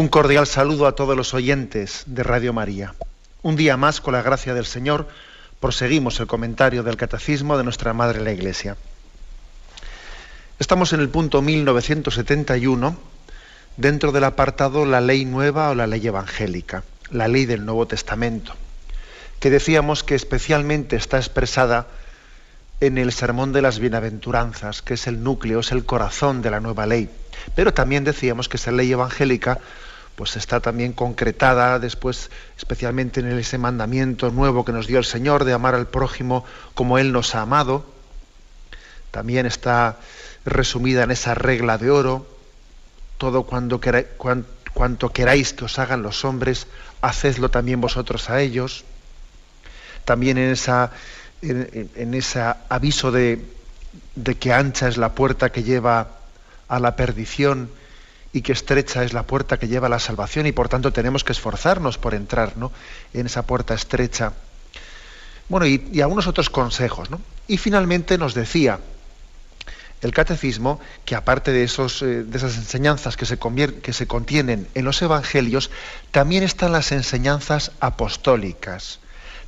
Un 0.00 0.08
cordial 0.08 0.46
saludo 0.46 0.86
a 0.86 0.94
todos 0.94 1.14
los 1.14 1.34
oyentes 1.34 2.04
de 2.06 2.22
Radio 2.22 2.54
María. 2.54 2.94
Un 3.42 3.54
día 3.54 3.76
más, 3.76 4.00
con 4.00 4.14
la 4.14 4.22
gracia 4.22 4.54
del 4.54 4.64
Señor, 4.64 5.06
proseguimos 5.60 6.18
el 6.20 6.26
comentario 6.26 6.82
del 6.82 6.96
Catecismo 6.96 7.58
de 7.58 7.64
nuestra 7.64 7.92
Madre 7.92 8.22
la 8.22 8.32
Iglesia. 8.32 8.78
Estamos 10.58 10.94
en 10.94 11.00
el 11.00 11.10
punto 11.10 11.42
1971, 11.42 12.96
dentro 13.76 14.10
del 14.10 14.24
apartado 14.24 14.86
La 14.86 15.02
ley 15.02 15.26
nueva 15.26 15.68
o 15.68 15.74
la 15.74 15.86
ley 15.86 16.06
evangélica, 16.06 16.82
la 17.10 17.28
ley 17.28 17.44
del 17.44 17.66
Nuevo 17.66 17.86
Testamento, 17.86 18.54
que 19.38 19.50
decíamos 19.50 20.02
que 20.02 20.14
especialmente 20.14 20.96
está 20.96 21.18
expresada 21.18 21.88
en 22.80 22.96
el 22.96 23.12
Sermón 23.12 23.52
de 23.52 23.60
las 23.60 23.78
Bienaventuranzas, 23.78 24.80
que 24.80 24.94
es 24.94 25.06
el 25.06 25.22
núcleo, 25.22 25.60
es 25.60 25.72
el 25.72 25.84
corazón 25.84 26.40
de 26.40 26.50
la 26.52 26.60
nueva 26.60 26.86
ley 26.86 27.10
pero 27.54 27.74
también 27.74 28.04
decíamos 28.04 28.48
que 28.48 28.56
esa 28.56 28.72
ley 28.72 28.92
evangélica 28.92 29.58
pues 30.20 30.36
está 30.36 30.60
también 30.60 30.92
concretada 30.92 31.78
después, 31.78 32.30
especialmente 32.58 33.20
en 33.20 33.28
ese 33.38 33.56
mandamiento 33.56 34.30
nuevo 34.30 34.66
que 34.66 34.72
nos 34.72 34.86
dio 34.86 34.98
el 34.98 35.06
Señor 35.06 35.46
de 35.46 35.54
amar 35.54 35.74
al 35.74 35.86
prójimo 35.86 36.44
como 36.74 36.98
Él 36.98 37.10
nos 37.10 37.34
ha 37.34 37.40
amado. 37.40 37.86
También 39.12 39.46
está 39.46 39.96
resumida 40.44 41.04
en 41.04 41.10
esa 41.10 41.32
regla 41.32 41.78
de 41.78 41.90
oro, 41.90 42.26
todo 43.16 43.44
cuanto 43.44 43.80
queráis 43.80 45.54
que 45.54 45.64
os 45.64 45.78
hagan 45.78 46.02
los 46.02 46.22
hombres, 46.26 46.66
hacedlo 47.00 47.48
también 47.48 47.80
vosotros 47.80 48.28
a 48.28 48.42
ellos. 48.42 48.84
También 50.04 50.36
en, 50.36 50.50
esa, 50.50 50.90
en, 51.40 52.12
ese 52.12 52.42
aviso 52.68 53.10
de 53.10 53.42
que 54.38 54.52
ancha 54.52 54.86
es 54.86 54.98
la 54.98 55.14
puerta 55.14 55.50
que 55.50 55.62
lleva 55.62 56.08
a 56.68 56.78
la 56.78 56.94
perdición 56.94 57.70
y 58.32 58.42
que 58.42 58.52
estrecha 58.52 59.02
es 59.02 59.12
la 59.12 59.24
puerta 59.24 59.58
que 59.58 59.68
lleva 59.68 59.86
a 59.86 59.90
la 59.90 59.98
salvación 59.98 60.46
y 60.46 60.52
por 60.52 60.68
tanto 60.68 60.92
tenemos 60.92 61.24
que 61.24 61.32
esforzarnos 61.32 61.98
por 61.98 62.14
entrar 62.14 62.56
¿no? 62.56 62.72
en 63.12 63.26
esa 63.26 63.42
puerta 63.42 63.74
estrecha. 63.74 64.32
Bueno, 65.48 65.66
y, 65.66 66.00
algunos 66.00 66.28
otros 66.28 66.48
consejos. 66.48 67.10
¿no? 67.10 67.20
Y 67.48 67.58
finalmente 67.58 68.18
nos 68.18 68.34
decía 68.34 68.78
el 70.00 70.12
catecismo 70.12 70.80
que 71.04 71.16
aparte 71.16 71.52
de, 71.52 71.64
esos, 71.64 72.02
eh, 72.02 72.22
de 72.22 72.38
esas 72.38 72.56
enseñanzas 72.56 73.16
que 73.16 73.26
se, 73.26 73.38
que 73.82 73.92
se 73.92 74.06
contienen 74.06 74.68
en 74.74 74.84
los 74.84 75.02
evangelios, 75.02 75.70
también 76.10 76.42
están 76.44 76.72
las 76.72 76.92
enseñanzas 76.92 77.72
apostólicas. 77.80 79.00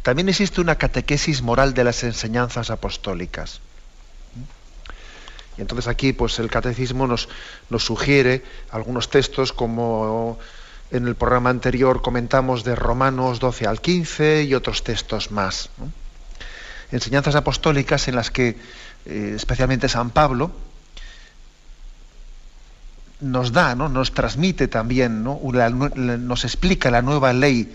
También 0.03 0.28
existe 0.28 0.60
una 0.60 0.75
catequesis 0.75 1.43
moral 1.43 1.72
de 1.75 1.84
las 1.84 2.03
enseñanzas 2.03 2.70
apostólicas. 2.70 3.60
Y 5.56 5.60
entonces 5.60 5.88
aquí 5.88 6.12
pues 6.12 6.38
el 6.38 6.50
catecismo 6.50 7.06
nos, 7.06 7.28
nos 7.70 7.84
sugiere 7.84 8.42
algunos 8.70 9.10
textos 9.10 9.52
como 9.52 10.38
en 10.90 11.06
el 11.06 11.14
programa 11.14 11.50
anterior 11.50 12.02
comentamos 12.02 12.64
de 12.64 12.74
Romanos 12.74 13.40
12 13.40 13.66
al 13.66 13.80
15 13.80 14.44
y 14.44 14.54
otros 14.54 14.84
textos 14.84 15.30
más. 15.30 15.70
Enseñanzas 16.90 17.34
apostólicas 17.34 18.08
en 18.08 18.16
las 18.16 18.30
que 18.30 18.58
eh, 19.06 19.32
especialmente 19.34 19.88
San 19.88 20.10
Pablo 20.10 20.52
nos 23.20 23.52
da, 23.52 23.74
¿no? 23.74 23.88
nos 23.88 24.12
transmite 24.12 24.69
también, 24.69 25.24
¿no? 25.24 25.40
nos 25.40 26.44
explica 26.44 26.90
la 26.90 27.00
nueva 27.00 27.32
ley 27.32 27.72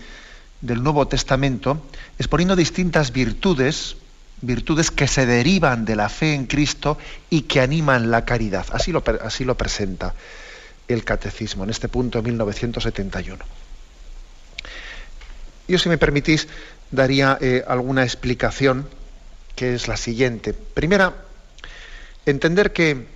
del 0.60 0.82
Nuevo 0.82 1.08
Testamento, 1.08 1.82
exponiendo 2.18 2.54
distintas 2.54 3.12
virtudes 3.12 3.96
virtudes 4.40 4.90
que 4.90 5.08
se 5.08 5.26
derivan 5.26 5.84
de 5.84 5.96
la 5.96 6.08
fe 6.08 6.34
en 6.34 6.46
Cristo 6.46 6.98
y 7.30 7.42
que 7.42 7.60
animan 7.60 8.10
la 8.10 8.24
caridad. 8.24 8.66
Así 8.72 8.92
lo, 8.92 9.56
presenta 9.56 10.14
el 10.86 11.04
catecismo 11.04 11.64
en 11.64 11.70
este 11.70 11.88
punto 11.88 12.22
1971. 12.22 13.44
Yo, 15.66 15.78
si 15.78 15.88
me 15.88 15.98
permitís, 15.98 16.48
daría 16.90 17.36
eh, 17.40 17.64
alguna 17.66 18.04
explicación 18.04 18.88
que 19.54 19.74
es 19.74 19.88
la 19.88 19.96
siguiente. 19.96 20.54
Primera, 20.54 21.14
entender 22.24 22.72
que, 22.72 23.06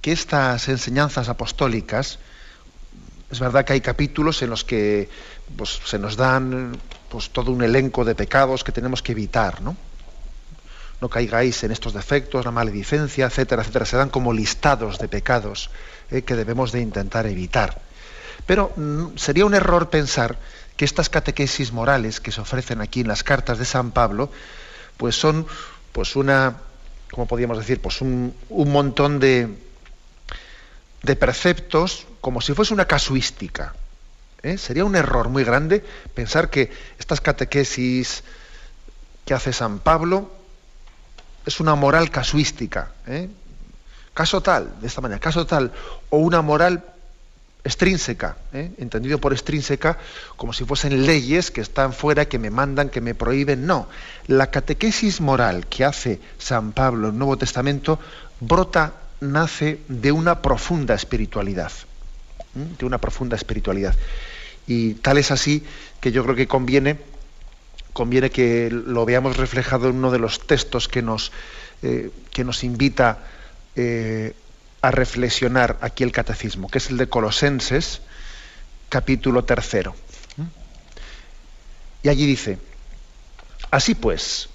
que 0.00 0.12
estas 0.12 0.68
enseñanzas 0.68 1.28
apostólicas, 1.28 2.18
es 3.30 3.40
verdad 3.40 3.64
que 3.64 3.72
hay 3.72 3.80
capítulos 3.80 4.42
en 4.42 4.50
los 4.50 4.64
que 4.64 5.08
pues, 5.56 5.80
se 5.84 5.98
nos 5.98 6.16
dan 6.16 6.78
pues, 7.08 7.30
todo 7.30 7.50
un 7.52 7.62
elenco 7.62 8.04
de 8.04 8.14
pecados 8.14 8.62
que 8.62 8.70
tenemos 8.70 9.02
que 9.02 9.12
evitar, 9.12 9.62
¿no? 9.62 9.76
No 11.00 11.08
caigáis 11.08 11.64
en 11.64 11.72
estos 11.72 11.92
defectos, 11.94 12.44
la 12.44 12.50
maledicencia, 12.50 13.26
etcétera, 13.26 13.62
etcétera. 13.62 13.86
Se 13.86 13.96
dan 13.96 14.10
como 14.10 14.32
listados 14.32 14.98
de 14.98 15.08
pecados 15.08 15.70
eh, 16.10 16.22
que 16.22 16.36
debemos 16.36 16.72
de 16.72 16.80
intentar 16.80 17.26
evitar. 17.26 17.80
Pero 18.46 18.72
mm, 18.76 19.16
sería 19.16 19.46
un 19.46 19.54
error 19.54 19.90
pensar 19.90 20.38
que 20.76 20.84
estas 20.84 21.08
catequesis 21.08 21.72
morales 21.72 22.20
que 22.20 22.32
se 22.32 22.40
ofrecen 22.40 22.80
aquí 22.80 23.00
en 23.00 23.08
las 23.08 23.22
cartas 23.22 23.58
de 23.58 23.64
San 23.64 23.92
Pablo, 23.92 24.30
pues 24.96 25.16
son 25.16 25.46
pues 25.92 26.16
una, 26.16 26.56
¿cómo 27.10 27.26
podríamos 27.26 27.58
decir? 27.58 27.80
Pues 27.80 28.00
un, 28.00 28.34
montón 28.48 29.20
de, 29.20 29.48
de 31.02 31.16
preceptos 31.16 32.06
como 32.20 32.40
si 32.40 32.54
fuese 32.54 32.74
una 32.74 32.86
casuística. 32.86 33.74
¿eh? 34.42 34.58
Sería 34.58 34.84
un 34.84 34.96
error 34.96 35.28
muy 35.28 35.44
grande 35.44 35.84
pensar 36.14 36.50
que 36.50 36.70
estas 36.98 37.20
catequesis 37.20 38.22
que 39.24 39.34
hace 39.34 39.52
San 39.52 39.80
Pablo 39.80 40.39
es 41.50 41.60
una 41.60 41.74
moral 41.74 42.10
casuística. 42.10 42.92
¿eh? 43.06 43.28
Caso 44.14 44.40
tal, 44.40 44.80
de 44.80 44.86
esta 44.86 45.00
manera, 45.00 45.20
caso 45.20 45.46
tal, 45.46 45.72
o 46.08 46.18
una 46.18 46.42
moral 46.42 46.84
extrínseca, 47.64 48.36
¿eh? 48.52 48.70
entendido 48.78 49.18
por 49.18 49.32
extrínseca 49.32 49.98
como 50.36 50.52
si 50.52 50.64
fuesen 50.64 51.04
leyes 51.04 51.50
que 51.50 51.60
están 51.60 51.92
fuera, 51.92 52.26
que 52.26 52.38
me 52.38 52.50
mandan, 52.50 52.88
que 52.88 53.00
me 53.00 53.14
prohíben. 53.14 53.66
No, 53.66 53.88
la 54.28 54.50
catequesis 54.50 55.20
moral 55.20 55.66
que 55.66 55.84
hace 55.84 56.20
San 56.38 56.72
Pablo 56.72 57.08
en 57.08 57.14
el 57.14 57.18
Nuevo 57.18 57.36
Testamento 57.36 57.98
brota, 58.38 58.94
nace 59.20 59.80
de 59.88 60.12
una 60.12 60.40
profunda 60.40 60.94
espiritualidad, 60.94 61.72
¿eh? 62.56 62.76
de 62.78 62.86
una 62.86 62.98
profunda 62.98 63.34
espiritualidad. 63.36 63.94
Y 64.66 64.94
tal 64.94 65.18
es 65.18 65.32
así 65.32 65.64
que 66.00 66.12
yo 66.12 66.22
creo 66.22 66.36
que 66.36 66.46
conviene 66.46 67.09
conviene 68.00 68.30
que 68.30 68.70
lo 68.70 69.04
veamos 69.04 69.36
reflejado 69.36 69.90
en 69.90 69.96
uno 69.96 70.10
de 70.10 70.18
los 70.18 70.46
textos 70.46 70.88
que 70.88 71.02
nos, 71.02 71.32
eh, 71.82 72.10
que 72.32 72.44
nos 72.44 72.64
invita 72.64 73.18
eh, 73.76 74.34
a 74.80 74.90
reflexionar 74.90 75.76
aquí 75.82 76.02
el 76.02 76.10
catecismo, 76.10 76.70
que 76.70 76.78
es 76.78 76.88
el 76.88 76.96
de 76.96 77.10
Colosenses, 77.10 78.00
capítulo 78.88 79.44
tercero. 79.44 79.94
Y 82.02 82.08
allí 82.08 82.24
dice, 82.24 82.58
así 83.70 83.94
pues, 83.94 84.48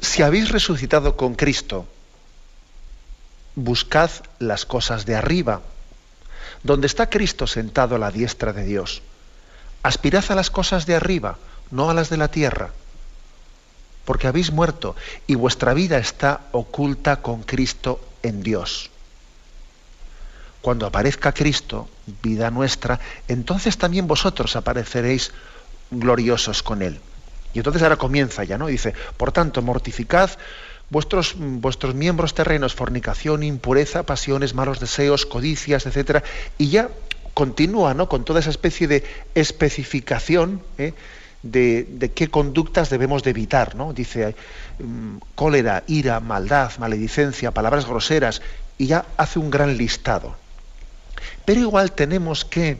si 0.00 0.22
habéis 0.22 0.50
resucitado 0.50 1.16
con 1.16 1.34
Cristo, 1.34 1.88
buscad 3.56 4.12
las 4.38 4.64
cosas 4.64 5.06
de 5.06 5.16
arriba, 5.16 5.60
donde 6.62 6.86
está 6.86 7.10
Cristo 7.10 7.48
sentado 7.48 7.96
a 7.96 7.98
la 7.98 8.12
diestra 8.12 8.52
de 8.52 8.64
Dios. 8.64 9.02
Aspirad 9.82 10.30
a 10.30 10.36
las 10.36 10.50
cosas 10.50 10.86
de 10.86 10.94
arriba, 10.94 11.36
no 11.70 11.90
a 11.90 11.94
las 11.94 12.10
de 12.10 12.16
la 12.16 12.28
tierra, 12.28 12.70
porque 14.04 14.26
habéis 14.26 14.52
muerto 14.52 14.94
y 15.26 15.34
vuestra 15.34 15.74
vida 15.74 15.98
está 15.98 16.42
oculta 16.52 17.22
con 17.22 17.42
Cristo 17.42 18.00
en 18.22 18.42
Dios. 18.42 18.90
Cuando 20.62 20.86
aparezca 20.86 21.32
Cristo, 21.32 21.88
vida 22.22 22.50
nuestra, 22.50 22.98
entonces 23.28 23.78
también 23.78 24.06
vosotros 24.06 24.56
apareceréis 24.56 25.32
gloriosos 25.90 26.62
con 26.62 26.82
Él. 26.82 27.00
Y 27.54 27.58
entonces 27.58 27.82
ahora 27.82 27.96
comienza 27.96 28.44
ya, 28.44 28.58
¿no? 28.58 28.66
Dice, 28.66 28.94
por 29.16 29.32
tanto, 29.32 29.62
mortificad 29.62 30.30
vuestros, 30.90 31.34
vuestros 31.36 31.94
miembros 31.94 32.34
terrenos, 32.34 32.74
fornicación, 32.74 33.42
impureza, 33.42 34.04
pasiones, 34.04 34.54
malos 34.54 34.80
deseos, 34.80 35.26
codicias, 35.26 35.86
etc. 35.86 36.22
Y 36.58 36.68
ya 36.68 36.90
continúa, 37.34 37.94
¿no? 37.94 38.08
Con 38.08 38.24
toda 38.24 38.40
esa 38.40 38.50
especie 38.50 38.88
de 38.88 39.04
especificación, 39.34 40.62
¿eh? 40.78 40.94
De, 41.50 42.12
qué 42.14 42.28
conductas 42.28 42.90
debemos 42.90 43.22
de 43.22 43.30
evitar, 43.30 43.74
¿no? 43.74 43.92
Dice 43.92 44.34
mm, 44.78 45.16
cólera, 45.34 45.84
ira, 45.86 46.20
maldad, 46.20 46.72
maledicencia, 46.78 47.50
palabras 47.50 47.86
groseras, 47.86 48.42
y 48.78 48.86
ya 48.86 49.06
hace 49.16 49.38
un 49.38 49.50
gran 49.50 49.76
listado. 49.76 50.36
Pero 51.44 51.60
igual 51.60 51.92
tenemos 51.92 52.44
que, 52.44 52.78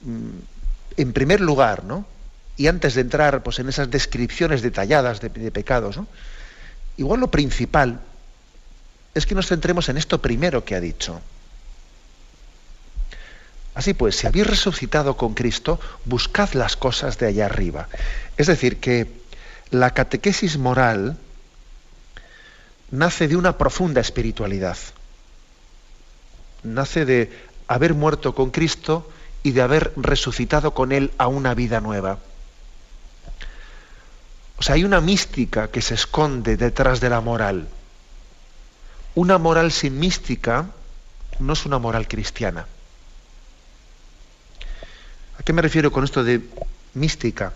mm, 0.00 0.98
en 0.98 1.12
primer 1.12 1.40
lugar, 1.40 1.84
¿no? 1.84 2.06
y 2.56 2.68
antes 2.68 2.94
de 2.94 3.00
entrar 3.00 3.42
pues, 3.42 3.58
en 3.58 3.68
esas 3.68 3.90
descripciones 3.90 4.62
detalladas 4.62 5.20
de, 5.20 5.28
de 5.28 5.50
pecados, 5.50 5.96
¿no? 5.96 6.06
igual 6.96 7.20
lo 7.20 7.28
principal 7.28 8.00
es 9.14 9.26
que 9.26 9.34
nos 9.34 9.48
centremos 9.48 9.88
en 9.88 9.96
esto 9.96 10.20
primero 10.20 10.64
que 10.64 10.74
ha 10.74 10.80
dicho. 10.80 11.20
Así 13.74 13.92
pues, 13.92 14.16
si 14.16 14.26
habéis 14.26 14.46
resucitado 14.46 15.16
con 15.16 15.34
Cristo, 15.34 15.80
buscad 16.04 16.52
las 16.52 16.76
cosas 16.76 17.18
de 17.18 17.26
allá 17.26 17.46
arriba. 17.46 17.88
Es 18.36 18.46
decir, 18.46 18.78
que 18.78 19.08
la 19.70 19.90
catequesis 19.90 20.58
moral 20.58 21.16
nace 22.90 23.26
de 23.26 23.36
una 23.36 23.58
profunda 23.58 24.00
espiritualidad. 24.00 24.78
Nace 26.62 27.04
de 27.04 27.32
haber 27.66 27.94
muerto 27.94 28.34
con 28.34 28.50
Cristo 28.50 29.10
y 29.42 29.50
de 29.50 29.62
haber 29.62 29.92
resucitado 29.96 30.72
con 30.72 30.92
Él 30.92 31.10
a 31.18 31.26
una 31.26 31.54
vida 31.54 31.80
nueva. 31.80 32.18
O 34.56 34.62
sea, 34.62 34.76
hay 34.76 34.84
una 34.84 35.00
mística 35.00 35.68
que 35.68 35.82
se 35.82 35.94
esconde 35.94 36.56
detrás 36.56 37.00
de 37.00 37.10
la 37.10 37.20
moral. 37.20 37.66
Una 39.16 39.38
moral 39.38 39.72
sin 39.72 39.98
mística 39.98 40.66
no 41.40 41.52
es 41.52 41.66
una 41.66 41.78
moral 41.78 42.06
cristiana. 42.06 42.66
¿A 45.38 45.42
qué 45.42 45.52
me 45.52 45.62
refiero 45.62 45.90
con 45.90 46.04
esto 46.04 46.24
de 46.24 46.40
mística? 46.94 47.52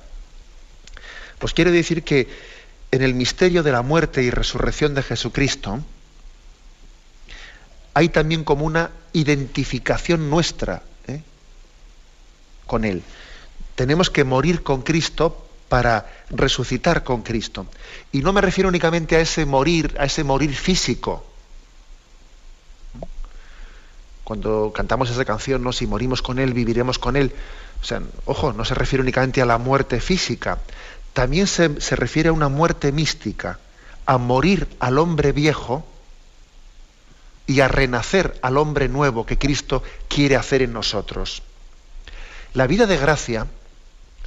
Pues 1.39 1.53
quiero 1.55 1.71
decir 1.71 2.03
que 2.03 2.29
en 2.91 3.03
el 3.03 3.15
misterio 3.15 3.63
de 3.63 3.73
la 3.73 3.83
muerte 3.83 4.23
y 4.23 4.31
resurrección 4.31 4.95
de 4.95 5.03
Jesucristo 5.03 5.81
hay 7.95 8.09
también 8.09 8.45
como 8.45 8.65
una 8.65 8.91
identificación 9.13 10.31
nuestra 10.31 10.83
¿eh? 11.07 11.23
con 12.67 12.85
Él. 12.85 13.03
Tenemos 13.75 14.11
que 14.11 14.25
morir 14.25 14.63
con 14.63 14.83
Cristo 14.83 15.49
para 15.69 16.09
resucitar 16.31 17.05
con 17.05 17.23
Cristo. 17.23 17.67
Y 18.13 18.21
no 18.21 18.33
me 18.33 18.41
refiero 18.41 18.69
únicamente 18.69 19.17
a 19.17 19.21
ese 19.21 19.45
morir, 19.45 19.95
a 19.99 20.05
ese 20.05 20.25
morir 20.25 20.55
físico. 20.55 21.25
Cuando 24.25 24.73
cantamos 24.75 25.11
esa 25.11 25.25
canción, 25.25 25.63
¿no? 25.63 25.73
si 25.73 25.87
morimos 25.87 26.23
con 26.23 26.39
Él, 26.39 26.53
viviremos 26.53 26.99
con 26.99 27.17
Él. 27.17 27.33
O 27.81 27.85
sea, 27.85 28.03
ojo, 28.25 28.53
no 28.53 28.65
se 28.65 28.75
refiere 28.75 29.03
únicamente 29.03 29.41
a 29.41 29.47
la 29.47 29.59
muerte 29.59 30.01
física, 30.01 30.59
también 31.13 31.47
se, 31.47 31.81
se 31.81 31.97
refiere 31.97 32.29
a 32.29 32.33
una 32.33 32.49
muerte 32.49 32.93
mística, 32.93 33.59
a 34.07 34.19
morir 34.19 34.69
al 34.81 34.99
hombre 34.99 35.33
viejo 35.33 35.87
y 37.47 37.61
a 37.61 37.69
renacer 37.69 38.39
al 38.43 38.59
hombre 38.59 38.89
nuevo 38.89 39.27
que 39.27 39.39
Cristo 39.39 39.83
quiere 40.09 40.37
hacer 40.37 40.63
en 40.63 40.73
nosotros. 40.73 41.43
La 42.55 42.67
vida 42.67 42.87
de 42.87 42.97
gracia, 42.97 43.47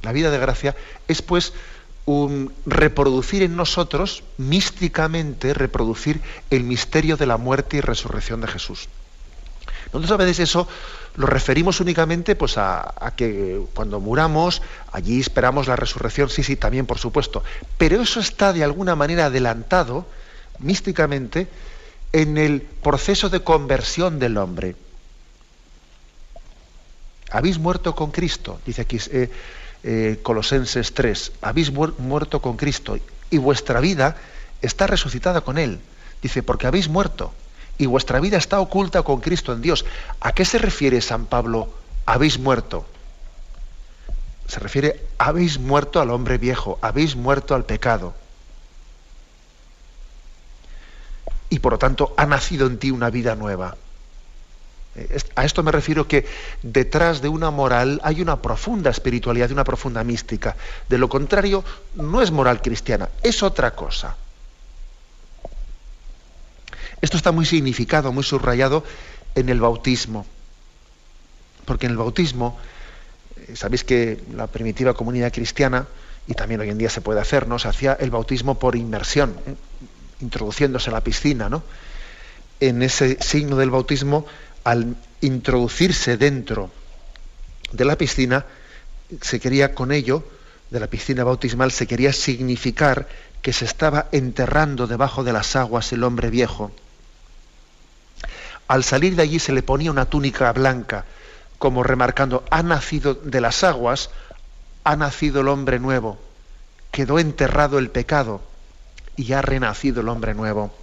la 0.02 0.12
vida 0.12 0.30
de 0.30 0.38
gracia 0.38 0.76
es 1.08 1.22
pues 1.22 1.52
un 2.04 2.52
reproducir 2.66 3.42
en 3.42 3.56
nosotros, 3.56 4.24
místicamente, 4.38 5.54
reproducir 5.54 6.20
el 6.50 6.64
misterio 6.64 7.16
de 7.16 7.26
la 7.26 7.36
muerte 7.36 7.76
y 7.76 7.80
resurrección 7.80 8.40
de 8.40 8.48
Jesús. 8.48 8.88
Nosotros 9.92 10.12
a 10.12 10.24
veces 10.24 10.38
eso 10.40 10.66
lo 11.16 11.26
referimos 11.26 11.80
únicamente 11.80 12.34
pues, 12.34 12.56
a, 12.56 13.12
que 13.16 13.60
cuando 13.74 14.00
muramos, 14.00 14.62
allí 14.90 15.20
esperamos 15.20 15.68
la 15.68 15.76
resurrección, 15.76 16.30
sí, 16.30 16.42
sí, 16.42 16.56
también 16.56 16.86
por 16.86 16.98
supuesto. 16.98 17.42
Pero 17.76 18.00
eso 18.00 18.20
está 18.20 18.52
de 18.52 18.64
alguna 18.64 18.96
manera 18.96 19.26
adelantado, 19.26 20.06
místicamente, 20.58 21.48
en 22.12 22.38
el 22.38 22.62
proceso 22.62 23.28
de 23.28 23.40
conversión 23.40 24.18
del 24.18 24.38
hombre. 24.38 24.76
Habéis 27.30 27.58
muerto 27.58 27.94
con 27.94 28.10
Cristo, 28.10 28.60
dice 28.64 28.82
aquí 28.82 28.98
eh, 29.10 29.30
eh, 29.82 30.20
Colosenses 30.22 30.92
3, 30.94 31.32
habéis 31.42 31.70
muerto 31.72 32.40
con 32.40 32.56
Cristo 32.56 32.98
y 33.30 33.38
vuestra 33.38 33.80
vida 33.80 34.16
está 34.62 34.86
resucitada 34.86 35.42
con 35.42 35.58
Él. 35.58 35.80
Dice, 36.22 36.42
porque 36.42 36.66
habéis 36.66 36.88
muerto 36.88 37.32
y 37.78 37.86
vuestra 37.86 38.20
vida 38.20 38.36
está 38.36 38.60
oculta 38.60 39.02
con 39.02 39.20
Cristo 39.20 39.52
en 39.52 39.62
Dios. 39.62 39.84
¿A 40.20 40.32
qué 40.32 40.44
se 40.44 40.58
refiere 40.58 41.00
San 41.00 41.26
Pablo? 41.26 41.68
Habéis 42.06 42.38
muerto. 42.38 42.86
Se 44.46 44.60
refiere, 44.60 45.04
habéis 45.18 45.58
muerto 45.58 46.00
al 46.00 46.10
hombre 46.10 46.38
viejo, 46.38 46.78
habéis 46.82 47.16
muerto 47.16 47.54
al 47.54 47.64
pecado. 47.64 48.14
Y 51.48 51.58
por 51.58 51.72
lo 51.72 51.78
tanto 51.78 52.14
ha 52.16 52.26
nacido 52.26 52.66
en 52.66 52.78
ti 52.78 52.90
una 52.90 53.10
vida 53.10 53.34
nueva. 53.34 53.76
Eh, 54.94 55.18
a 55.36 55.44
esto 55.44 55.62
me 55.62 55.72
refiero 55.72 56.06
que 56.06 56.26
detrás 56.62 57.22
de 57.22 57.28
una 57.28 57.50
moral 57.50 58.00
hay 58.04 58.20
una 58.20 58.42
profunda 58.42 58.90
espiritualidad, 58.90 59.50
una 59.50 59.64
profunda 59.64 60.04
mística. 60.04 60.56
De 60.88 60.98
lo 60.98 61.08
contrario, 61.08 61.64
no 61.94 62.20
es 62.20 62.30
moral 62.30 62.60
cristiana, 62.60 63.08
es 63.22 63.42
otra 63.42 63.72
cosa. 63.72 64.16
Esto 67.02 67.16
está 67.16 67.32
muy 67.32 67.44
significado, 67.44 68.12
muy 68.12 68.22
subrayado 68.22 68.84
en 69.34 69.48
el 69.48 69.60
bautismo. 69.60 70.24
Porque 71.64 71.86
en 71.86 71.92
el 71.92 71.98
bautismo, 71.98 72.56
eh, 73.36 73.56
sabéis 73.56 73.82
que 73.82 74.22
la 74.36 74.46
primitiva 74.46 74.94
comunidad 74.94 75.32
cristiana, 75.32 75.88
y 76.28 76.34
también 76.34 76.60
hoy 76.60 76.70
en 76.70 76.78
día 76.78 76.88
se 76.88 77.00
puede 77.00 77.20
hacer, 77.20 77.48
¿no? 77.48 77.58
se 77.58 77.66
hacía 77.66 77.94
el 77.94 78.12
bautismo 78.12 78.56
por 78.56 78.76
inmersión, 78.76 79.34
¿eh? 79.46 79.54
introduciéndose 80.20 80.90
a 80.90 80.92
la 80.92 81.00
piscina. 81.00 81.48
¿no? 81.48 81.64
En 82.60 82.82
ese 82.82 83.18
signo 83.20 83.56
del 83.56 83.70
bautismo, 83.70 84.24
al 84.62 84.94
introducirse 85.20 86.16
dentro 86.16 86.70
de 87.72 87.84
la 87.84 87.98
piscina, 87.98 88.46
se 89.20 89.40
quería 89.40 89.74
con 89.74 89.90
ello, 89.90 90.24
de 90.70 90.78
la 90.78 90.86
piscina 90.86 91.24
bautismal, 91.24 91.72
se 91.72 91.88
quería 91.88 92.12
significar 92.12 93.08
que 93.42 93.52
se 93.52 93.64
estaba 93.64 94.06
enterrando 94.12 94.86
debajo 94.86 95.24
de 95.24 95.32
las 95.32 95.56
aguas 95.56 95.92
el 95.92 96.04
hombre 96.04 96.30
viejo 96.30 96.70
al 98.72 98.84
salir 98.84 99.16
de 99.16 99.22
allí 99.22 99.38
se 99.38 99.52
le 99.52 99.62
ponía 99.62 99.90
una 99.90 100.06
túnica 100.06 100.50
blanca, 100.50 101.04
como 101.58 101.82
remarcando, 101.82 102.42
ha 102.48 102.62
nacido 102.62 103.12
de 103.12 103.42
las 103.42 103.64
aguas, 103.64 104.08
ha 104.82 104.96
nacido 104.96 105.42
el 105.42 105.48
hombre 105.48 105.78
nuevo, 105.78 106.18
quedó 106.90 107.18
enterrado 107.18 107.78
el 107.78 107.90
pecado 107.90 108.40
y 109.14 109.34
ha 109.34 109.42
renacido 109.42 110.00
el 110.00 110.08
hombre 110.08 110.32
nuevo. 110.32 110.74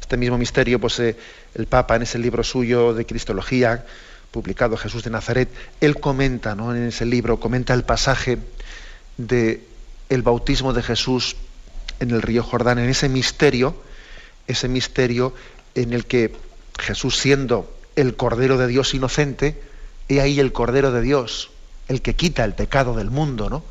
Este 0.00 0.16
mismo 0.16 0.38
misterio, 0.38 0.80
pues 0.80 0.98
eh, 0.98 1.18
el 1.54 1.66
Papa 1.66 1.96
en 1.96 2.02
ese 2.04 2.18
libro 2.18 2.42
suyo 2.42 2.94
de 2.94 3.04
Cristología, 3.04 3.84
publicado 4.30 4.78
Jesús 4.78 5.04
de 5.04 5.10
Nazaret, 5.10 5.50
él 5.82 6.00
comenta, 6.00 6.52
En 6.52 6.86
ese 6.86 7.04
libro 7.04 7.38
comenta 7.38 7.74
el 7.74 7.82
pasaje 7.82 8.38
de 9.18 9.62
el 10.08 10.22
bautismo 10.22 10.72
de 10.72 10.82
Jesús 10.82 11.36
en 12.00 12.12
el 12.12 12.22
río 12.22 12.42
Jordán, 12.42 12.78
en 12.78 12.88
ese 12.88 13.10
misterio 13.10 13.76
ese 14.46 14.68
misterio 14.68 15.34
en 15.74 15.92
el 15.92 16.06
que 16.06 16.34
Jesús 16.78 17.16
siendo 17.16 17.72
el 17.96 18.16
Cordero 18.16 18.58
de 18.58 18.66
Dios 18.66 18.94
inocente, 18.94 19.60
he 20.08 20.20
ahí 20.20 20.40
el 20.40 20.52
Cordero 20.52 20.92
de 20.92 21.00
Dios, 21.00 21.50
el 21.88 22.02
que 22.02 22.14
quita 22.14 22.44
el 22.44 22.54
pecado 22.54 22.94
del 22.94 23.10
mundo, 23.10 23.48
¿no? 23.48 23.62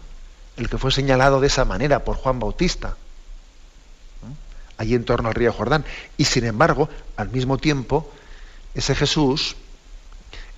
El 0.57 0.69
que 0.69 0.77
fue 0.77 0.91
señalado 0.91 1.41
de 1.41 1.47
esa 1.47 1.65
manera 1.65 2.03
por 2.03 2.15
Juan 2.15 2.39
Bautista, 2.39 2.95
allí 4.77 4.95
en 4.95 5.03
torno 5.03 5.29
al 5.29 5.35
río 5.35 5.51
Jordán. 5.51 5.85
Y 6.17 6.25
sin 6.25 6.45
embargo, 6.45 6.89
al 7.15 7.29
mismo 7.29 7.57
tiempo, 7.57 8.11
ese 8.73 8.95
Jesús 8.95 9.55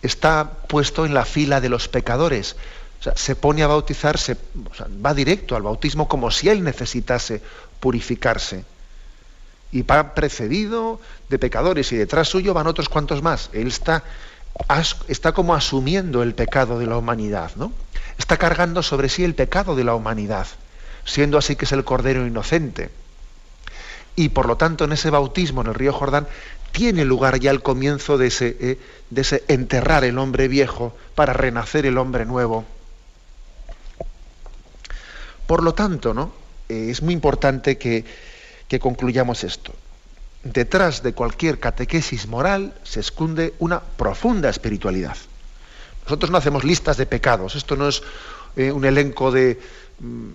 está 0.01 0.51
puesto 0.67 1.05
en 1.05 1.13
la 1.13 1.25
fila 1.25 1.61
de 1.61 1.69
los 1.69 1.87
pecadores. 1.87 2.55
O 2.99 3.03
sea, 3.03 3.17
se 3.17 3.35
pone 3.35 3.63
a 3.63 3.67
bautizarse, 3.67 4.37
va 5.05 5.13
directo 5.13 5.55
al 5.55 5.63
bautismo 5.63 6.07
como 6.07 6.31
si 6.31 6.49
él 6.49 6.63
necesitase 6.63 7.41
purificarse 7.79 8.65
y 9.75 9.81
va 9.81 10.15
precedido 10.15 11.01
de 11.27 11.37
pecadores 11.37 11.91
y 11.91 11.97
detrás 11.97 12.29
suyo 12.29 12.53
van 12.53 12.65
otros 12.65 12.87
cuantos 12.87 13.21
más. 13.21 13.49
Él 13.51 13.67
está, 13.67 14.05
está 15.09 15.33
como 15.33 15.53
asumiendo 15.53 16.23
el 16.23 16.33
pecado 16.33 16.79
de 16.79 16.85
la 16.85 16.97
humanidad, 16.97 17.51
¿no? 17.57 17.73
Está 18.17 18.37
cargando 18.37 18.81
sobre 18.83 19.09
sí 19.09 19.25
el 19.25 19.35
pecado 19.35 19.75
de 19.75 19.83
la 19.83 19.93
humanidad, 19.93 20.47
siendo 21.03 21.37
así 21.37 21.57
que 21.57 21.65
es 21.65 21.73
el 21.73 21.83
Cordero 21.83 22.25
inocente. 22.25 22.89
Y 24.15 24.29
por 24.29 24.45
lo 24.47 24.55
tanto 24.55 24.85
en 24.85 24.93
ese 24.93 25.09
bautismo 25.09 25.59
en 25.59 25.67
el 25.67 25.73
río 25.73 25.91
Jordán 25.91 26.25
tiene 26.71 27.03
lugar 27.03 27.37
ya 27.41 27.51
el 27.51 27.61
comienzo 27.61 28.17
de 28.17 28.27
ese, 28.27 28.55
eh, 28.61 28.79
de 29.09 29.21
ese 29.21 29.43
enterrar 29.49 30.05
el 30.05 30.17
hombre 30.19 30.47
viejo 30.47 30.95
para 31.15 31.33
renacer 31.33 31.85
el 31.85 31.97
hombre 31.97 32.25
nuevo. 32.25 32.63
Por 35.47 35.63
lo 35.63 35.73
tanto, 35.73 36.13
¿no? 36.13 36.31
Eh, 36.69 36.87
es 36.91 37.01
muy 37.01 37.13
importante 37.13 37.77
que, 37.77 38.05
que 38.67 38.79
concluyamos 38.79 39.43
esto. 39.43 39.73
Detrás 40.43 41.01
de 41.01 41.13
cualquier 41.13 41.59
catequesis 41.59 42.27
moral 42.27 42.73
se 42.83 42.99
esconde 42.99 43.53
una 43.59 43.79
profunda 43.79 44.49
espiritualidad. 44.49 45.17
Nosotros 46.03 46.29
no 46.29 46.37
hacemos 46.37 46.63
listas 46.63 46.97
de 46.97 47.07
pecados, 47.07 47.55
esto 47.55 47.75
no 47.75 47.87
es 47.87 48.03
eh, 48.55 48.71
un 48.71 48.85
elenco 48.85 49.31
de, 49.31 49.59
mm, 49.99 50.29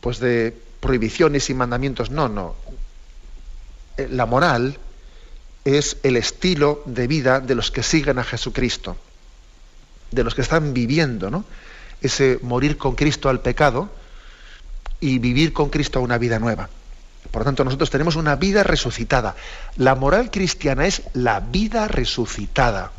pues 0.00 0.18
de 0.18 0.56
prohibiciones 0.80 1.48
y 1.50 1.54
mandamientos, 1.54 2.10
no, 2.10 2.28
no. 2.28 2.56
Eh, 3.96 4.08
la 4.10 4.26
moral 4.26 4.76
es 5.64 5.98
el 6.02 6.16
estilo 6.16 6.82
de 6.86 7.06
vida 7.06 7.38
de 7.38 7.54
los 7.54 7.70
que 7.70 7.84
siguen 7.84 8.18
a 8.18 8.24
Jesucristo, 8.24 8.96
de 10.10 10.24
los 10.24 10.34
que 10.34 10.42
están 10.42 10.74
viviendo, 10.74 11.30
¿no? 11.30 11.44
Ese 12.00 12.40
morir 12.42 12.76
con 12.76 12.96
Cristo 12.96 13.28
al 13.28 13.40
pecado 13.40 13.88
y 14.98 15.20
vivir 15.20 15.52
con 15.52 15.70
Cristo 15.70 16.00
una 16.00 16.18
vida 16.18 16.40
nueva. 16.40 16.68
Por 17.32 17.40
lo 17.40 17.44
tanto, 17.46 17.64
nosotros 17.64 17.90
tenemos 17.90 18.16
una 18.16 18.36
vida 18.36 18.62
resucitada. 18.62 19.34
La 19.76 19.94
moral 19.94 20.30
cristiana 20.30 20.86
es 20.86 21.02
la 21.14 21.40
vida 21.40 21.88
resucitada 21.88 22.92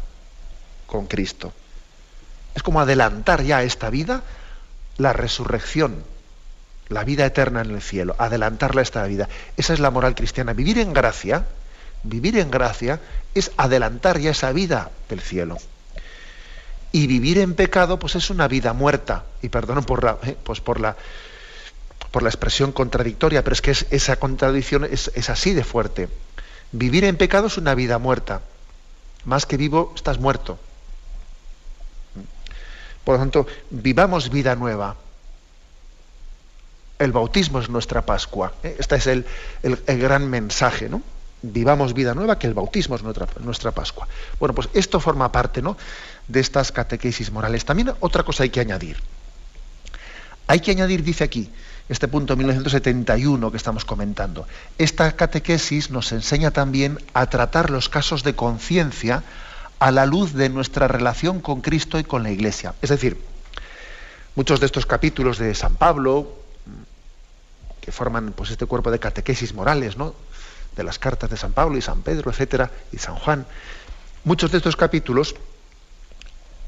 con 0.88 1.06
Cristo. 1.06 1.54
Es 2.56 2.64
como 2.64 2.82
adelantar 2.82 3.44
ya 3.44 3.62
esta 3.62 3.92
vida 3.92 4.24
la 4.98 5.14
resurrección, 5.14 6.04
la 6.90 7.04
vida 7.04 7.26
eterna 7.26 7.62
en 7.62 7.72
el 7.72 7.82
cielo, 7.82 8.16
adelantarla 8.18 8.82
a 8.82 8.84
esta 8.84 9.04
vida. 9.06 9.30
Esa 9.56 9.74
es 9.74 9.80
la 9.80 9.92
moral 9.92 10.16
cristiana. 10.16 10.54
Vivir 10.54 10.80
en 10.80 10.94
gracia, 10.94 11.46
vivir 12.02 12.38
en 12.40 12.50
gracia 12.50 13.00
es 13.36 13.52
adelantar 13.58 14.20
ya 14.20 14.32
esa 14.32 14.52
vida 14.52 14.90
del 15.10 15.22
cielo. 15.22 15.58
Y 16.92 17.06
vivir 17.06 17.38
en 17.38 17.54
pecado, 17.54 18.00
pues 18.00 18.16
es 18.16 18.32
una 18.32 18.48
vida 18.48 18.74
muerta. 18.74 19.26
Y 19.44 19.50
perdón 19.50 19.84
por 19.84 20.04
la, 20.04 20.18
eh, 20.24 20.36
pues 20.44 20.60
por 20.60 20.80
la, 20.80 20.96
por 22.14 22.22
la 22.22 22.30
expresión 22.30 22.72
contradictoria, 22.72 23.44
pero 23.44 23.56
es 23.56 23.62
que 23.64 23.72
esa 23.72 24.16
contradicción 24.18 24.86
es, 24.86 25.10
así 25.32 25.56
de 25.56 25.64
fuerte. 25.64 26.10
Vivir 26.72 27.06
en 27.06 27.18
pecado 27.18 27.48
es 27.48 27.58
una 27.58 27.74
vida 27.74 27.98
muerta. 27.98 28.42
Más 29.26 29.48
que 29.48 29.58
vivo, 29.58 29.92
estás 29.96 30.20
muerto. 30.20 30.60
Por 33.04 33.16
lo 33.16 33.20
tanto, 33.20 33.48
vivamos 33.72 34.30
vida 34.30 34.56
nueva. 34.56 34.96
El 37.00 37.12
bautismo 37.12 37.60
es 37.60 37.70
nuestra 37.70 38.04
Pascua. 38.04 38.54
¿eh? 38.62 38.76
Este 38.78 38.96
es 38.98 39.08
el, 39.08 39.26
gran 39.88 40.30
mensaje, 40.30 40.90
¿no? 40.90 41.02
Vivamos 41.42 41.96
vida 41.96 42.14
nueva, 42.14 42.38
que 42.38 42.46
el 42.46 42.54
bautismo 42.54 42.96
es 42.96 43.02
nuestra, 43.02 43.28
nuestra 43.40 43.72
Pascua. 43.72 44.08
Bueno, 44.40 44.54
pues 44.54 44.70
esto 44.76 45.00
forma 45.00 45.32
parte 45.32 45.64
¿no? 45.64 45.78
de 46.28 46.42
estas 46.42 46.72
catequesis 46.72 47.32
morales. 47.32 47.66
También 47.66 47.92
otra 48.02 48.22
cosa 48.22 48.44
hay 48.44 48.52
que 48.52 48.60
añadir. 48.60 48.98
Hay 50.46 50.60
que 50.60 50.70
añadir, 50.70 51.04
dice 51.04 51.24
aquí, 51.24 51.50
este 51.90 52.08
punto 52.08 52.36
1971 52.36 53.52
que 53.52 53.58
estamos 53.58 53.86
comentando. 53.86 54.48
Esta 54.78 55.12
catequesis 55.16 55.90
nos 55.90 56.12
enseña 56.12 56.52
también 56.52 57.00
a 57.14 57.26
tratar 57.28 57.70
los 57.70 57.90
casos 57.90 58.24
de 58.24 58.36
conciencia 58.36 59.24
a 59.80 59.92
la 59.92 60.06
luz 60.06 60.34
de 60.34 60.50
nuestra 60.50 60.88
relación 60.88 61.42
con 61.42 61.62
Cristo 61.62 62.00
y 62.00 62.04
con 62.04 62.24
la 62.24 62.32
Iglesia. 62.32 62.74
Es 62.82 62.90
decir, 62.90 63.20
muchos 64.36 64.60
de 64.60 64.66
estos 64.66 64.86
capítulos 64.86 65.38
de 65.38 65.54
San 65.56 65.76
Pablo, 65.76 66.38
que 67.82 67.92
forman 67.92 68.32
pues, 68.32 68.50
este 68.52 68.66
cuerpo 68.66 68.92
de 68.92 69.00
catequesis 69.00 69.54
morales, 69.54 69.98
¿no? 69.98 70.16
de 70.76 70.84
las 70.84 71.00
cartas 71.00 71.30
de 71.30 71.38
San 71.38 71.54
Pablo 71.54 71.78
y 71.78 71.82
San 71.82 72.02
Pedro, 72.02 72.32
etcétera, 72.32 72.72
y 72.92 72.98
San 72.98 73.16
Juan, 73.16 73.46
muchos 74.24 74.52
de 74.52 74.58
estos 74.58 74.76
capítulos 74.76 75.36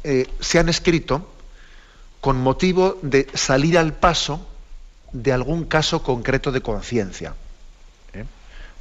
eh, 0.03 0.27
se 0.39 0.59
han 0.59 0.69
escrito 0.69 1.27
con 2.21 2.37
motivo 2.37 2.99
de 3.01 3.27
salir 3.33 3.77
al 3.77 3.93
paso 3.93 4.45
de 5.15 5.31
algún 5.31 5.63
caso 5.63 6.03
concreto 6.03 6.51
de 6.51 6.61
conciencia. 6.61 7.33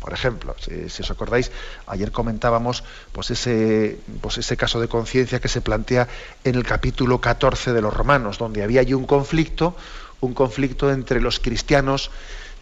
Por 0.00 0.12
ejemplo, 0.12 0.54
si, 0.60 1.00
os 1.00 1.10
acordáis, 1.10 1.50
ayer 1.86 2.12
comentábamos 2.12 2.84
pues 3.12 3.30
ese, 3.30 3.96
pues 4.20 4.36
ese 4.36 4.54
caso 4.54 4.78
de 4.78 4.86
conciencia 4.86 5.40
que 5.40 5.48
se 5.48 5.62
plantea 5.62 6.08
en 6.44 6.56
el 6.56 6.64
capítulo 6.64 7.22
14 7.22 7.72
de 7.72 7.80
los 7.80 7.94
Romanos, 7.94 8.36
donde 8.36 8.62
había 8.62 8.82
allí 8.82 8.92
un 8.92 9.06
conflicto, 9.06 9.74
un 10.20 10.34
conflicto 10.34 10.92
entre 10.92 11.22
los 11.22 11.40
cristianos 11.40 12.10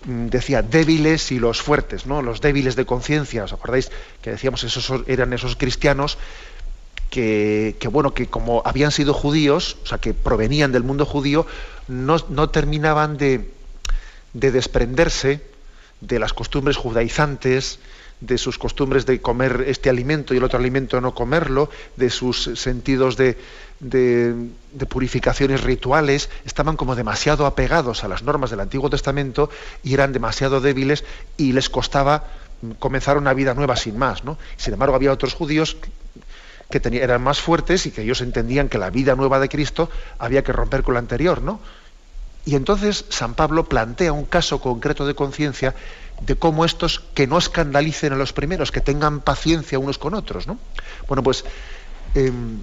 mm, 0.06 0.26
decía 0.26 0.62
débiles 0.62 1.32
y 1.32 1.40
los 1.40 1.60
fuertes, 1.62 2.06
¿no? 2.06 2.22
Los 2.22 2.40
débiles 2.40 2.76
de 2.76 2.86
conciencia, 2.86 3.42
¿os 3.42 3.52
acordáis? 3.52 3.90
Que 4.22 4.30
decíamos 4.30 4.62
esos 4.62 5.02
eran 5.08 5.32
esos 5.32 5.56
cristianos 5.56 6.18
que, 7.12 7.76
bueno, 7.90 8.14
que 8.14 8.26
como 8.26 8.62
habían 8.64 8.90
sido 8.90 9.12
judíos, 9.12 9.76
o 9.84 9.86
sea, 9.86 9.98
que 9.98 10.14
provenían 10.14 10.72
del 10.72 10.82
mundo 10.82 11.04
judío, 11.04 11.44
no, 11.86 12.48
terminaban 12.48 13.18
de, 13.18 13.50
de 14.32 14.50
desprenderse 14.50 15.40
de 16.00 16.18
las 16.18 16.32
costumbres 16.32 16.76
judaizantes, 16.76 17.78
de 18.20 18.38
sus 18.38 18.56
costumbres 18.56 19.04
de 19.04 19.20
comer 19.20 19.64
este 19.66 19.90
alimento 19.90 20.32
y 20.32 20.36
el 20.36 20.44
otro 20.44 20.58
alimento 20.58 21.00
no 21.00 21.14
comerlo, 21.14 21.70
de 21.96 22.08
sus 22.08 22.50
sentidos 22.54 23.16
de, 23.16 23.36
purificaciones 24.88 25.62
rituales, 25.62 26.30
estaban 26.44 26.76
como 26.76 26.94
demasiado 26.94 27.46
apegados 27.46 28.04
a 28.04 28.08
las 28.08 28.22
normas 28.22 28.50
del 28.50 28.60
Antiguo 28.60 28.90
Testamento 28.90 29.50
y 29.82 29.94
eran 29.94 30.12
demasiado 30.12 30.60
débiles 30.60 31.04
y 31.36 31.52
les 31.52 31.68
costaba 31.68 32.28
comenzar 32.78 33.18
una 33.18 33.34
vida 33.34 33.54
nueva 33.54 33.74
sin 33.76 33.98
más. 33.98 34.22
¿no? 34.22 34.38
Sin 34.56 34.72
embargo, 34.72 34.94
había 34.94 35.12
otros 35.12 35.34
judíos 35.34 35.76
que 36.70 36.80
eran 36.96 37.22
más 37.22 37.40
fuertes 37.40 37.86
y 37.86 37.90
que 37.90 38.02
ellos 38.02 38.20
entendían 38.20 38.68
que 38.68 38.78
la 38.78 38.90
vida 38.90 39.14
nueva 39.16 39.40
de 39.40 39.48
Cristo 39.48 39.90
había 40.18 40.42
que 40.42 40.52
romper 40.52 40.82
con 40.82 40.94
la 40.94 41.00
anterior, 41.00 41.42
¿no? 41.42 41.60
Y 42.44 42.56
entonces 42.56 43.04
San 43.08 43.34
Pablo 43.34 43.68
plantea 43.68 44.12
un 44.12 44.24
caso 44.24 44.60
concreto 44.60 45.06
de 45.06 45.14
conciencia 45.14 45.74
de 46.20 46.36
cómo 46.36 46.64
estos 46.64 47.00
que 47.14 47.26
no 47.26 47.38
escandalicen 47.38 48.12
a 48.12 48.16
los 48.16 48.32
primeros, 48.32 48.70
que 48.70 48.80
tengan 48.80 49.20
paciencia 49.20 49.78
unos 49.78 49.98
con 49.98 50.14
otros. 50.14 50.46
¿no? 50.46 50.58
Bueno, 51.08 51.22
pues 51.22 51.44
em, 52.14 52.58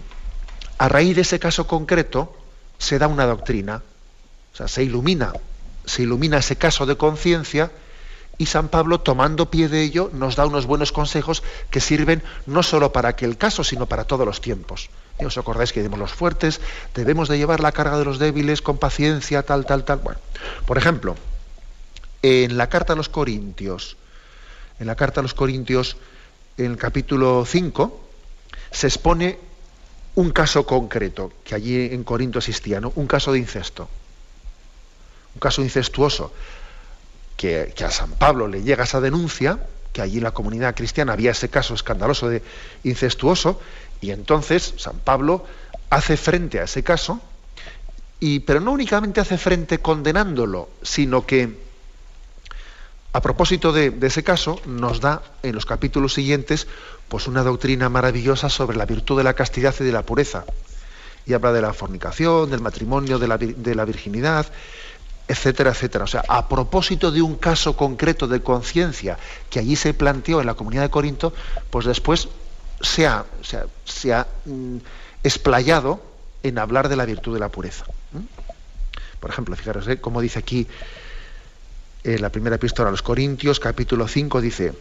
a 0.77 0.89
raíz 0.89 1.15
de 1.15 1.21
ese 1.21 1.39
caso 1.39 1.67
concreto 1.67 2.35
se 2.77 2.99
da 2.99 3.07
una 3.07 3.25
doctrina, 3.25 3.81
o 4.53 4.55
sea, 4.55 4.67
se 4.67 4.83
ilumina, 4.83 5.33
se 5.85 6.03
ilumina 6.03 6.37
ese 6.37 6.55
caso 6.55 6.85
de 6.85 6.95
conciencia 6.95 7.71
y 8.37 8.45
San 8.45 8.69
Pablo, 8.69 9.01
tomando 9.01 9.51
pie 9.51 9.67
de 9.67 9.83
ello, 9.83 10.09
nos 10.13 10.37
da 10.37 10.45
unos 10.45 10.65
buenos 10.65 10.93
consejos 10.93 11.43
que 11.69 11.81
sirven 11.81 12.23
no 12.45 12.63
solo 12.63 12.93
para 12.93 13.09
aquel 13.09 13.37
caso, 13.37 13.65
sino 13.65 13.85
para 13.85 14.05
todos 14.05 14.25
los 14.25 14.39
tiempos. 14.39 14.89
¿Y 15.19 15.25
os 15.25 15.37
acordáis 15.37 15.73
que 15.73 15.83
los 15.83 16.13
fuertes, 16.13 16.61
debemos 16.95 17.27
de 17.27 17.37
llevar 17.37 17.59
la 17.59 17.73
carga 17.73 17.97
de 17.97 18.05
los 18.05 18.19
débiles 18.19 18.61
con 18.61 18.77
paciencia, 18.77 19.43
tal, 19.43 19.65
tal, 19.65 19.83
tal. 19.83 19.99
Bueno, 19.99 20.19
por 20.65 20.77
ejemplo, 20.77 21.15
en 22.21 22.57
la 22.57 22.69
carta 22.69 22.93
a 22.93 22.95
los 22.95 23.09
Corintios, 23.09 23.97
en 24.79 24.87
la 24.87 24.95
carta 24.95 25.19
a 25.19 25.23
los 25.23 25.33
Corintios, 25.33 25.97
en 26.57 26.67
el 26.71 26.77
capítulo 26.77 27.43
5, 27.45 27.99
se 28.71 28.87
expone 28.87 29.39
un 30.15 30.31
caso 30.31 30.65
concreto 30.65 31.33
que 31.43 31.55
allí 31.55 31.93
en 31.93 32.03
Corinto 32.03 32.39
existía, 32.39 32.79
¿no? 32.79 32.93
un 32.95 33.07
caso 33.07 33.33
de 33.33 33.39
incesto, 33.39 33.89
un 35.35 35.39
caso 35.39 35.61
incestuoso, 35.61 36.31
que 37.35 37.73
a 37.85 37.91
San 37.91 38.11
Pablo 38.11 38.47
le 38.47 38.63
llega 38.63 38.83
esa 38.83 38.99
denuncia, 38.99 39.59
que 39.93 40.01
allí 40.01 40.17
en 40.17 40.23
la 40.23 40.31
comunidad 40.31 40.75
cristiana 40.75 41.13
había 41.13 41.31
ese 41.31 41.49
caso 41.49 41.73
escandaloso 41.73 42.29
de 42.29 42.43
incestuoso, 42.83 43.59
y 44.01 44.11
entonces 44.11 44.73
San 44.77 44.99
Pablo 44.99 45.45
hace 45.89 46.17
frente 46.17 46.59
a 46.59 46.63
ese 46.63 46.83
caso, 46.83 47.21
y, 48.19 48.39
pero 48.41 48.59
no 48.59 48.71
únicamente 48.71 49.21
hace 49.21 49.37
frente 49.37 49.79
condenándolo, 49.79 50.69
sino 50.81 51.25
que 51.25 51.57
a 53.11 53.21
propósito 53.21 53.73
de, 53.73 53.93
ese 54.01 54.23
caso 54.23 54.61
nos 54.65 55.01
da 55.01 55.23
en 55.41 55.55
los 55.55 55.65
capítulos 55.65 56.13
siguientes 56.13 56.67
pues 57.07 57.27
una 57.27 57.43
doctrina 57.43 57.89
maravillosa 57.89 58.49
sobre 58.49 58.77
la 58.77 58.85
virtud 58.85 59.17
de 59.17 59.23
la 59.23 59.33
castidad 59.33 59.73
y 59.79 59.83
de 59.83 59.91
la 59.91 60.03
pureza. 60.03 60.45
Y 61.25 61.33
habla 61.33 61.51
de 61.51 61.61
la 61.61 61.73
fornicación, 61.73 62.49
del 62.51 62.61
matrimonio, 62.61 63.17
de 63.17 63.27
la, 63.27 63.37
de 63.37 63.75
la 63.75 63.85
virginidad, 63.85 64.45
etcétera, 65.27 65.71
etcétera. 65.71 66.03
O 66.03 66.07
sea, 66.07 66.23
a 66.27 66.47
propósito 66.47 67.11
de 67.11 67.21
un 67.21 67.35
caso 67.35 67.75
concreto 67.75 68.27
de 68.27 68.41
conciencia 68.41 69.17
que 69.49 69.59
allí 69.59 69.75
se 69.75 69.93
planteó 69.93 70.39
en 70.39 70.47
la 70.47 70.53
comunidad 70.53 70.83
de 70.83 70.89
Corinto, 70.89 71.33
pues 71.71 71.85
después 71.85 72.29
se 72.81 73.07
ha, 73.07 73.25
se 73.85 74.13
ha, 74.13 74.27
mm, 74.45 74.77
explayado 75.23 76.01
en 76.43 76.57
hablar 76.57 76.89
de 76.89 76.95
la 76.95 77.05
virtud 77.05 77.33
de 77.33 77.39
la 77.39 77.49
pureza. 77.49 77.85
Por 79.19 79.29
ejemplo, 79.29 79.55
fijaros, 79.55 79.87
¿eh? 79.87 79.99
como 79.99 80.21
dice 80.21 80.39
aquí 80.39 80.67
en 82.03 82.21
la 82.21 82.29
primera 82.29 82.55
epístola 82.55 82.87
a 82.87 82.91
los 82.91 83.01
Corintios, 83.01 83.59
capítulo 83.59 84.07
5, 84.07 84.39
dice, 84.39 84.73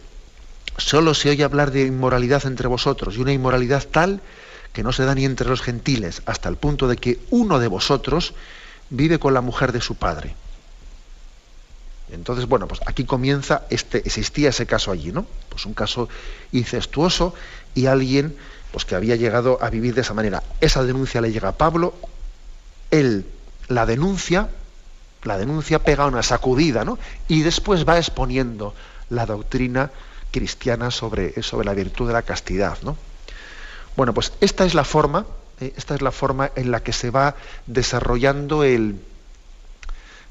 solo 0.77 1.13
se 1.13 1.29
oye 1.29 1.43
hablar 1.43 1.71
de 1.71 1.85
inmoralidad 1.85 2.45
entre 2.45 2.67
vosotros, 2.67 3.17
y 3.17 3.21
una 3.21 3.33
inmoralidad 3.33 3.85
tal 3.85 4.21
que 4.71 4.83
no 4.83 4.93
se 4.93 5.03
da 5.03 5.15
ni 5.15 5.25
entre 5.25 5.49
los 5.49 5.61
gentiles, 5.61 6.21
hasta 6.25 6.47
el 6.47 6.55
punto 6.55 6.87
de 6.87 6.95
que 6.95 7.19
uno 7.31 7.59
de 7.59 7.67
vosotros 7.67 8.33
vive 8.89 9.19
con 9.19 9.33
la 9.33 9.41
mujer 9.41 9.71
de 9.71 9.81
su 9.81 9.95
padre. 9.95 10.35
Entonces, 12.11 12.47
bueno, 12.47 12.67
pues 12.67 12.81
aquí 12.85 13.03
comienza, 13.03 13.63
este, 13.69 13.99
existía 13.99 14.49
ese 14.49 14.65
caso 14.65 14.91
allí, 14.91 15.11
¿no? 15.11 15.25
Pues 15.49 15.65
un 15.65 15.73
caso 15.73 16.09
incestuoso 16.51 17.33
y 17.75 17.85
alguien 17.85 18.35
pues, 18.71 18.85
que 18.85 18.95
había 18.95 19.15
llegado 19.15 19.59
a 19.61 19.69
vivir 19.69 19.93
de 19.93 20.01
esa 20.01 20.13
manera. 20.13 20.43
Esa 20.61 20.83
denuncia 20.83 21.21
le 21.21 21.31
llega 21.31 21.49
a 21.49 21.57
Pablo, 21.57 21.93
él 22.91 23.25
la 23.67 23.85
denuncia, 23.85 24.49
la 25.23 25.37
denuncia 25.37 25.79
pega 25.79 26.07
una 26.07 26.23
sacudida, 26.23 26.83
¿no? 26.83 26.97
Y 27.27 27.43
después 27.43 27.87
va 27.87 27.97
exponiendo 27.97 28.73
la 29.09 29.25
doctrina 29.25 29.91
cristiana 30.31 30.91
sobre, 30.91 31.41
sobre 31.43 31.65
la 31.65 31.73
virtud 31.73 32.07
de 32.07 32.13
la 32.13 32.23
castidad, 32.23 32.77
¿no? 32.83 32.97
Bueno, 33.95 34.13
pues 34.13 34.33
esta 34.41 34.65
es 34.65 34.73
la 34.73 34.83
forma, 34.83 35.25
¿eh? 35.59 35.73
esta 35.75 35.93
es 35.93 36.01
la 36.01 36.11
forma 36.11 36.51
en 36.55 36.71
la 36.71 36.81
que 36.81 36.93
se 36.93 37.11
va 37.11 37.35
desarrollando 37.67 38.63
el, 38.63 38.99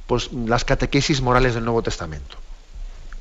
pues, 0.08 0.32
las 0.32 0.64
catequesis 0.64 1.20
morales 1.20 1.54
del 1.54 1.64
Nuevo 1.64 1.82
Testamento. 1.82 2.36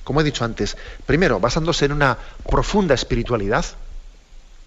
como 0.05 0.21
he 0.21 0.23
dicho 0.23 0.45
antes, 0.45 0.77
primero, 1.05 1.37
basándose 1.41 1.83
en 1.83 1.91
una 1.91 2.17
profunda 2.49 2.95
espiritualidad, 2.95 3.65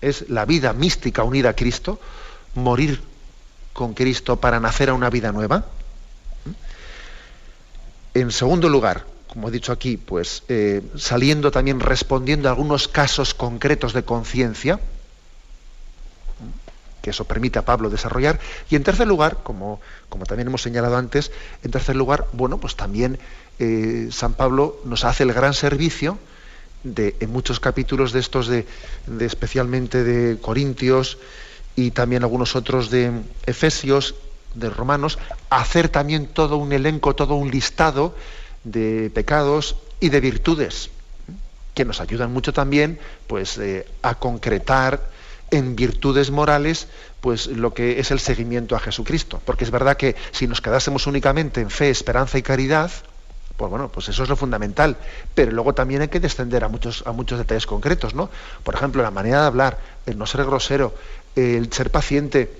es 0.02 0.28
la 0.28 0.44
vida 0.44 0.74
mística 0.74 1.24
unida 1.24 1.48
a 1.48 1.56
Cristo, 1.56 1.98
morir 2.54 3.00
con 3.72 3.94
Cristo 3.94 4.36
para 4.36 4.60
nacer 4.60 4.90
a 4.90 4.94
una 4.94 5.08
vida 5.08 5.32
nueva. 5.32 5.64
En 8.12 8.30
segundo 8.32 8.68
lugar, 8.68 9.06
como 9.26 9.48
he 9.48 9.50
dicho 9.50 9.72
aquí, 9.72 9.96
pues 9.96 10.42
eh, 10.48 10.82
saliendo 10.96 11.50
también 11.50 11.80
respondiendo 11.80 12.48
a 12.48 12.52
algunos 12.52 12.86
casos 12.86 13.32
concretos 13.32 13.94
de 13.94 14.02
conciencia, 14.02 14.78
que 17.02 17.10
eso 17.10 17.24
permite 17.24 17.58
a 17.58 17.64
Pablo 17.64 17.90
desarrollar. 17.90 18.40
Y 18.68 18.76
en 18.76 18.82
tercer 18.82 19.06
lugar, 19.06 19.38
como, 19.42 19.80
como 20.08 20.26
también 20.26 20.48
hemos 20.48 20.62
señalado 20.62 20.96
antes, 20.96 21.32
en 21.62 21.70
tercer 21.70 21.96
lugar, 21.96 22.26
bueno, 22.32 22.58
pues 22.58 22.76
también 22.76 23.18
eh, 23.58 24.08
San 24.10 24.34
Pablo 24.34 24.80
nos 24.84 25.04
hace 25.04 25.22
el 25.24 25.32
gran 25.32 25.54
servicio 25.54 26.18
de, 26.82 27.16
en 27.20 27.30
muchos 27.30 27.60
capítulos 27.60 28.12
de 28.12 28.20
estos 28.20 28.48
de, 28.48 28.66
especialmente 29.20 30.02
de 30.02 30.38
Corintios 30.40 31.18
y 31.76 31.90
también 31.90 32.22
algunos 32.22 32.56
otros 32.56 32.90
de 32.90 33.12
Efesios, 33.46 34.14
de 34.54 34.70
Romanos, 34.70 35.18
hacer 35.48 35.88
también 35.88 36.26
todo 36.26 36.56
un 36.56 36.72
elenco, 36.72 37.14
todo 37.14 37.34
un 37.34 37.50
listado 37.50 38.14
de 38.64 39.10
pecados 39.14 39.76
y 40.00 40.08
de 40.08 40.20
virtudes 40.20 40.90
que 41.74 41.84
nos 41.84 42.00
ayudan 42.00 42.32
mucho 42.32 42.52
también 42.52 42.98
pues, 43.26 43.56
eh, 43.58 43.86
a 44.02 44.16
concretar 44.16 45.08
en 45.50 45.76
virtudes 45.76 46.30
morales 46.30 46.88
pues 47.20 47.46
lo 47.48 47.74
que 47.74 48.00
es 48.00 48.10
el 48.10 48.20
seguimiento 48.20 48.76
a 48.76 48.80
Jesucristo. 48.80 49.40
Porque 49.44 49.64
es 49.64 49.70
verdad 49.70 49.96
que 49.96 50.16
si 50.32 50.46
nos 50.46 50.60
quedásemos 50.60 51.06
únicamente 51.06 51.60
en 51.60 51.70
fe, 51.70 51.90
esperanza 51.90 52.38
y 52.38 52.42
caridad, 52.42 52.90
pues 53.56 53.70
bueno, 53.70 53.90
pues 53.92 54.08
eso 54.08 54.22
es 54.22 54.28
lo 54.28 54.36
fundamental. 54.36 54.96
Pero 55.34 55.52
luego 55.52 55.74
también 55.74 56.02
hay 56.02 56.08
que 56.08 56.20
descender 56.20 56.64
a 56.64 56.68
muchos, 56.68 57.02
a 57.06 57.12
muchos 57.12 57.38
detalles 57.38 57.66
concretos, 57.66 58.14
¿no? 58.14 58.30
Por 58.64 58.74
ejemplo, 58.74 59.02
la 59.02 59.10
manera 59.10 59.42
de 59.42 59.46
hablar, 59.46 59.78
el 60.06 60.16
no 60.16 60.26
ser 60.26 60.44
grosero, 60.44 60.94
el 61.36 61.72
ser 61.72 61.90
paciente, 61.90 62.50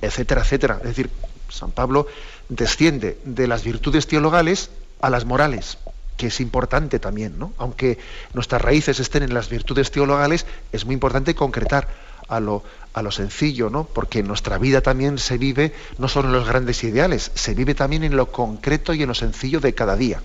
etcétera, 0.00 0.42
etcétera. 0.42 0.76
Es 0.82 0.88
decir, 0.88 1.10
San 1.50 1.72
Pablo 1.72 2.06
desciende 2.48 3.18
de 3.24 3.46
las 3.46 3.64
virtudes 3.64 4.06
teologales 4.06 4.70
a 5.00 5.10
las 5.10 5.24
morales, 5.24 5.78
que 6.16 6.28
es 6.28 6.40
importante 6.40 6.98
también, 6.98 7.38
¿no? 7.38 7.52
Aunque 7.58 7.98
nuestras 8.32 8.62
raíces 8.62 9.00
estén 9.00 9.22
en 9.22 9.34
las 9.34 9.48
virtudes 9.48 9.90
teologales, 9.90 10.46
es 10.72 10.84
muy 10.84 10.94
importante 10.94 11.34
concretar 11.34 11.88
a 12.28 12.40
lo, 12.40 12.62
a 12.92 13.02
lo 13.02 13.10
sencillo, 13.10 13.70
¿no? 13.70 13.84
Porque 13.84 14.22
nuestra 14.22 14.58
vida 14.58 14.80
también 14.80 15.18
se 15.18 15.38
vive 15.38 15.74
no 15.98 16.08
solo 16.08 16.28
en 16.28 16.34
los 16.34 16.48
grandes 16.48 16.82
ideales, 16.84 17.32
se 17.34 17.54
vive 17.54 17.74
también 17.74 18.04
en 18.04 18.16
lo 18.16 18.30
concreto 18.30 18.94
y 18.94 19.02
en 19.02 19.08
lo 19.08 19.14
sencillo 19.14 19.60
de 19.60 19.74
cada 19.74 19.96
día. 19.96 20.22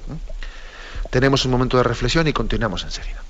Tenemos 1.09 1.45
un 1.45 1.51
momento 1.51 1.77
de 1.77 1.83
reflexión 1.83 2.27
y 2.27 2.33
continuamos 2.33 2.83
enseguida. 2.83 3.23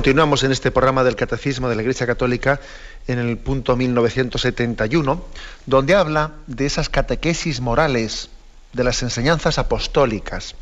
Continuamos 0.00 0.44
en 0.44 0.52
este 0.52 0.70
programa 0.70 1.04
del 1.04 1.14
Catecismo 1.14 1.68
de 1.68 1.76
la 1.76 1.82
Iglesia 1.82 2.06
Católica 2.06 2.58
en 3.06 3.18
el 3.18 3.36
punto 3.36 3.76
1971, 3.76 5.22
donde 5.66 5.94
habla 5.94 6.32
de 6.46 6.64
esas 6.64 6.88
catequesis 6.88 7.60
morales, 7.60 8.30
de 8.72 8.82
las 8.82 9.02
enseñanzas 9.02 9.58
apostólicas. 9.58 10.54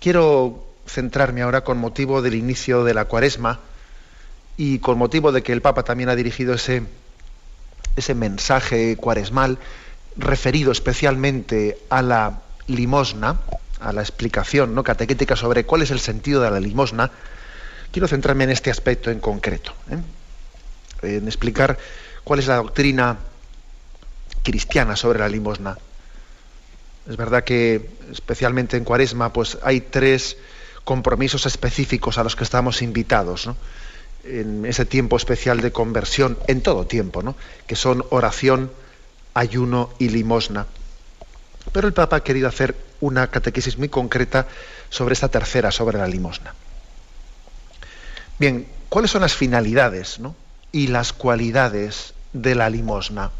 Quiero 0.00 0.66
centrarme 0.86 1.40
ahora 1.40 1.64
con 1.64 1.78
motivo 1.78 2.20
del 2.20 2.34
inicio 2.34 2.84
de 2.84 2.92
la 2.92 3.06
cuaresma 3.06 3.60
y 4.58 4.80
con 4.80 4.98
motivo 4.98 5.32
de 5.32 5.42
que 5.42 5.54
el 5.54 5.62
Papa 5.62 5.82
también 5.82 6.10
ha 6.10 6.14
dirigido 6.14 6.52
ese, 6.52 6.82
ese 7.96 8.14
mensaje 8.14 8.98
cuaresmal 8.98 9.56
referido 10.14 10.72
especialmente 10.72 11.78
a 11.88 12.02
la 12.02 12.42
limosna, 12.66 13.40
a 13.80 13.94
la 13.94 14.02
explicación 14.02 14.74
¿no? 14.74 14.84
catequética 14.84 15.36
sobre 15.36 15.64
cuál 15.64 15.80
es 15.80 15.90
el 15.90 16.00
sentido 16.00 16.42
de 16.42 16.50
la 16.50 16.60
limosna, 16.60 17.12
Quiero 17.92 18.08
centrarme 18.08 18.44
en 18.44 18.50
este 18.50 18.70
aspecto 18.70 19.10
en 19.10 19.20
concreto, 19.20 19.72
¿eh? 19.90 21.16
en 21.16 21.26
explicar 21.26 21.78
cuál 22.24 22.40
es 22.40 22.46
la 22.46 22.56
doctrina 22.56 23.16
cristiana 24.42 24.96
sobre 24.96 25.18
la 25.18 25.28
limosna. 25.28 25.78
Es 27.08 27.16
verdad 27.16 27.44
que 27.44 27.90
especialmente 28.12 28.76
en 28.76 28.84
Cuaresma 28.84 29.32
pues 29.32 29.58
hay 29.62 29.80
tres 29.80 30.36
compromisos 30.84 31.46
específicos 31.46 32.18
a 32.18 32.24
los 32.24 32.36
que 32.36 32.44
estamos 32.44 32.82
invitados 32.82 33.48
en 34.24 34.66
ese 34.66 34.84
tiempo 34.84 35.16
especial 35.16 35.60
de 35.60 35.72
conversión, 35.72 36.38
en 36.46 36.60
todo 36.60 36.86
tiempo, 36.86 37.22
¿no? 37.22 37.36
que 37.66 37.76
son 37.76 38.04
oración, 38.10 38.70
ayuno 39.34 39.90
y 39.98 40.08
limosna. 40.10 40.66
Pero 41.72 41.86
el 41.86 41.94
Papa 41.94 42.16
ha 42.16 42.24
querido 42.24 42.48
hacer 42.48 42.74
una 43.00 43.28
catequesis 43.28 43.78
muy 43.78 43.88
concreta 43.88 44.46
sobre 44.90 45.12
esta 45.12 45.28
tercera, 45.28 45.70
sobre 45.70 45.98
la 45.98 46.06
limosna. 46.06 46.54
Bien, 48.38 48.68
¿cuáles 48.88 49.10
son 49.10 49.22
las 49.22 49.34
finalidades 49.34 50.20
y 50.70 50.86
las 50.86 51.12
cualidades 51.12 52.14
de 52.32 52.54
la 52.54 52.70
limosna? 52.70 53.32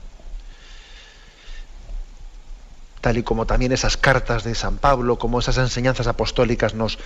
Tal 3.00 3.18
y 3.18 3.22
como 3.22 3.46
también 3.46 3.70
esas 3.70 3.96
cartas 3.96 4.42
de 4.42 4.56
San 4.56 4.78
Pablo, 4.78 5.16
como 5.16 5.38
esas 5.38 5.56
enseñanzas 5.58 6.08
apostólicas 6.08 6.74
nos, 6.74 6.98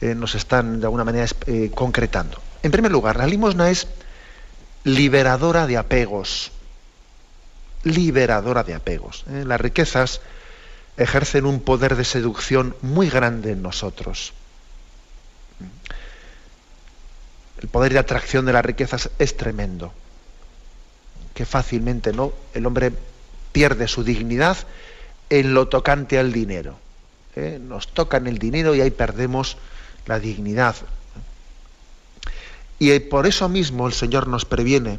eh, 0.00 0.16
están 0.34 0.80
de 0.80 0.86
alguna 0.86 1.04
manera 1.04 1.26
eh, 1.46 1.70
concretando. 1.72 2.40
En 2.64 2.72
primer 2.72 2.90
lugar, 2.90 3.16
la 3.16 3.26
limosna 3.26 3.70
es 3.70 3.86
liberadora 4.82 5.68
de 5.68 5.76
apegos. 5.76 6.50
Liberadora 7.84 8.64
de 8.64 8.74
apegos. 8.74 9.24
¿eh? 9.30 9.44
Las 9.46 9.60
riquezas 9.60 10.20
ejercen 10.96 11.46
un 11.46 11.60
poder 11.60 11.94
de 11.94 12.04
seducción 12.04 12.74
muy 12.82 13.08
grande 13.08 13.52
en 13.52 13.62
nosotros 13.62 14.32
el 17.60 17.68
poder 17.68 17.92
de 17.92 17.98
atracción 17.98 18.46
de 18.46 18.52
las 18.52 18.64
riquezas 18.64 19.10
es 19.18 19.36
tremendo. 19.36 19.92
que 21.34 21.46
fácilmente 21.46 22.12
no 22.12 22.32
el 22.52 22.66
hombre 22.66 22.92
pierde 23.52 23.86
su 23.86 24.02
dignidad 24.02 24.56
en 25.30 25.54
lo 25.54 25.68
tocante 25.68 26.18
al 26.18 26.32
dinero. 26.32 26.78
¿eh? 27.36 27.60
Nos 27.62 27.88
tocan 27.94 28.26
el 28.26 28.38
dinero 28.38 28.74
y 28.74 28.80
ahí 28.80 28.90
perdemos 28.90 29.56
la 30.06 30.18
dignidad. 30.18 30.74
Y 32.80 32.98
por 33.00 33.26
eso 33.26 33.48
mismo 33.48 33.86
el 33.86 33.92
Señor 33.92 34.26
nos 34.26 34.44
previene, 34.44 34.98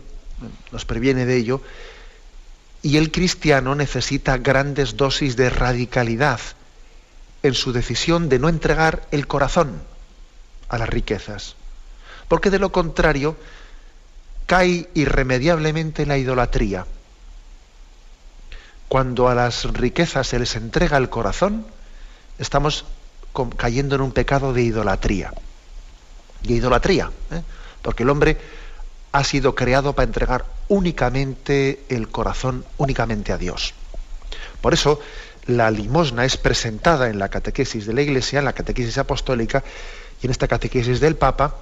nos 0.71 0.85
previene 0.85 1.25
de 1.25 1.35
ello, 1.35 1.61
y 2.81 2.97
el 2.97 3.11
cristiano 3.11 3.75
necesita 3.75 4.37
grandes 4.37 4.95
dosis 4.95 5.35
de 5.35 5.49
radicalidad 5.49 6.39
en 7.43 7.53
su 7.53 7.73
decisión 7.73 8.29
de 8.29 8.39
no 8.39 8.47
entregar 8.49 9.07
el 9.11 9.27
corazón 9.27 9.81
a 10.69 10.77
las 10.77 10.89
riquezas. 10.89 11.55
Porque 12.29 12.49
de 12.49 12.59
lo 12.59 12.71
contrario 12.71 13.35
cae 14.45 14.89
irremediablemente 14.93 16.05
la 16.05 16.17
idolatría. 16.17 16.85
Cuando 18.87 19.27
a 19.27 19.35
las 19.35 19.65
riquezas 19.65 20.27
se 20.27 20.39
les 20.39 20.55
entrega 20.55 20.97
el 20.97 21.09
corazón, 21.09 21.67
estamos 22.39 22.85
cayendo 23.57 23.95
en 23.95 24.01
un 24.01 24.11
pecado 24.11 24.53
de 24.53 24.63
idolatría. 24.63 25.33
Y 26.41 26.53
idolatría, 26.53 27.11
¿eh? 27.31 27.43
porque 27.81 28.03
el 28.03 28.09
hombre 28.09 28.37
ha 29.11 29.23
sido 29.23 29.55
creado 29.55 29.93
para 29.93 30.07
entregar 30.07 30.45
únicamente 30.67 31.83
el 31.89 32.09
corazón, 32.09 32.65
únicamente 32.77 33.31
a 33.31 33.37
Dios. 33.37 33.73
Por 34.61 34.73
eso, 34.73 34.99
la 35.45 35.71
limosna 35.71 36.25
es 36.25 36.37
presentada 36.37 37.09
en 37.09 37.19
la 37.19 37.29
catequesis 37.29 37.85
de 37.85 37.93
la 37.93 38.01
Iglesia, 38.01 38.39
en 38.39 38.45
la 38.45 38.53
catequesis 38.53 38.97
apostólica 38.97 39.63
y 40.21 40.25
en 40.25 40.31
esta 40.31 40.47
catequesis 40.47 40.99
del 40.99 41.15
Papa, 41.15 41.55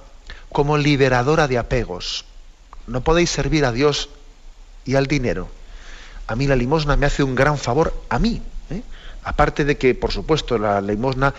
como 0.52 0.78
liberadora 0.78 1.48
de 1.48 1.58
apegos. 1.58 2.24
No 2.86 3.02
podéis 3.02 3.30
servir 3.30 3.64
a 3.64 3.72
Dios 3.72 4.08
y 4.84 4.94
al 4.94 5.06
dinero. 5.06 5.48
A 6.26 6.36
mí 6.36 6.46
la 6.46 6.56
limosna 6.56 6.96
me 6.96 7.06
hace 7.06 7.22
un 7.22 7.34
gran 7.34 7.58
favor, 7.58 7.94
a 8.08 8.18
mí. 8.18 8.42
¿eh? 8.70 8.82
Aparte 9.24 9.64
de 9.64 9.76
que, 9.76 9.94
por 9.94 10.12
supuesto, 10.12 10.58
la 10.58 10.80
limosna 10.80 11.34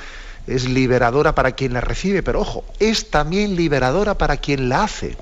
es 0.48 0.68
liberadora 0.68 1.36
para 1.36 1.52
quien 1.52 1.74
la 1.74 1.82
recibe, 1.82 2.24
pero 2.24 2.42
ojo, 2.42 2.64
es 2.80 3.10
también 3.10 3.56
liberadora 3.56 4.18
para 4.18 4.38
quien 4.38 4.70
la 4.70 4.84
hace. 4.84 5.18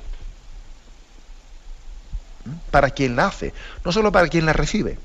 Para 2.71 2.91
quien 2.91 3.15
la 3.15 3.27
hace, 3.27 3.53
no 3.83 3.91
solo 3.91 4.11
para 4.11 4.27
quien 4.29 4.45
la 4.45 4.53
recibe. 4.53 4.97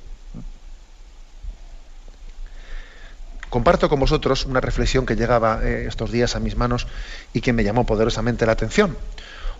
Comparto 3.52 3.90
con 3.90 4.00
vosotros 4.00 4.46
una 4.46 4.62
reflexión 4.62 5.04
que 5.04 5.14
llegaba 5.14 5.60
eh, 5.62 5.84
estos 5.86 6.10
días 6.10 6.36
a 6.36 6.40
mis 6.40 6.56
manos 6.56 6.86
y 7.34 7.42
que 7.42 7.52
me 7.52 7.64
llamó 7.64 7.84
poderosamente 7.84 8.46
la 8.46 8.52
atención. 8.52 8.96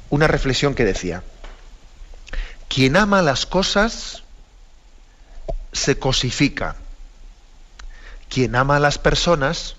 Una 0.09 0.27
reflexión 0.27 0.75
que 0.75 0.87
decía, 0.87 1.23
quien 2.69 2.97
ama 2.97 3.21
las 3.21 3.45
cosas 3.45 4.23
se 5.75 5.99
cosifica. 5.99 6.77
Quien 8.31 8.57
ama 8.57 8.77
a 8.77 8.81
las 8.81 8.97
personas 8.97 9.77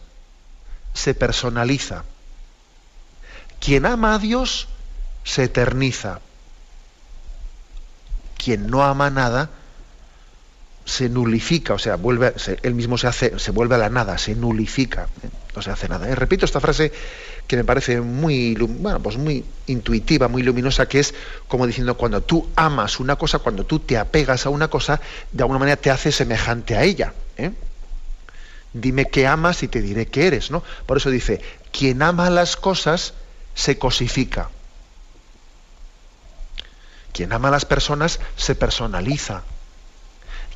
se 0.94 1.16
personaliza. 1.16 2.04
Quien 3.60 3.88
ama 3.88 4.14
a 4.14 4.20
Dios 4.20 4.68
se 5.24 5.46
eterniza. 5.46 6.20
Quien 8.38 8.68
no 8.68 8.84
ama 8.84 9.10
nada 9.10 9.50
se 10.86 11.10
nulifica, 11.10 11.74
o 11.74 11.80
sea, 11.80 11.96
vuelve, 11.96 12.34
él 12.62 12.76
mismo 12.76 12.98
se 12.98 13.08
hace, 13.08 13.40
se 13.40 13.52
vuelve 13.52 13.76
a 13.76 13.78
la 13.78 13.90
nada, 13.90 14.18
se 14.18 14.36
nulifica, 14.36 15.08
no 15.56 15.62
se 15.62 15.72
hace 15.72 15.88
nada. 15.88 16.10
¿eh? 16.10 16.16
repito 16.16 16.46
esta 16.46 16.60
frase 16.60 16.92
que 17.48 17.56
me 17.56 17.64
parece 17.64 18.02
muy, 18.02 18.56
bueno, 18.56 19.02
pues 19.02 19.18
muy 19.18 19.46
intuitiva, 19.68 20.28
muy 20.28 20.44
luminosa, 20.44 20.88
que 20.88 21.00
es 21.00 21.14
como 21.48 21.68
diciendo 21.68 21.96
cuando 21.96 22.22
tú 22.22 22.50
amas 22.56 23.00
una 23.00 23.16
cosa, 23.16 23.40
cuando 23.40 23.66
tú 23.66 23.80
te 23.80 23.98
apegas 23.98 24.46
a 24.46 24.50
una 24.50 24.68
cosa, 24.70 25.00
de 25.32 25.44
alguna 25.44 25.60
manera 25.60 25.78
te 25.78 25.90
hace 25.90 26.12
semejante 26.12 26.76
a 26.76 26.84
ella. 26.84 27.14
¿eh? 27.38 27.52
Dime 28.74 29.06
qué 29.06 29.28
amas 29.28 29.64
y 29.64 29.68
te 29.68 29.82
diré 29.82 30.08
qué 30.08 30.28
eres, 30.28 30.52
¿no? 30.52 30.64
Por 30.86 30.98
eso 30.98 31.10
dice, 31.10 31.42
quien 31.72 32.02
ama 32.02 32.30
las 32.30 32.56
cosas 32.56 33.14
se 33.54 33.78
cosifica. 33.78 34.50
Quien 37.12 37.32
ama 37.32 37.50
a 37.50 37.52
las 37.52 37.66
personas 37.66 38.20
se 38.36 38.56
personaliza. 38.56 39.44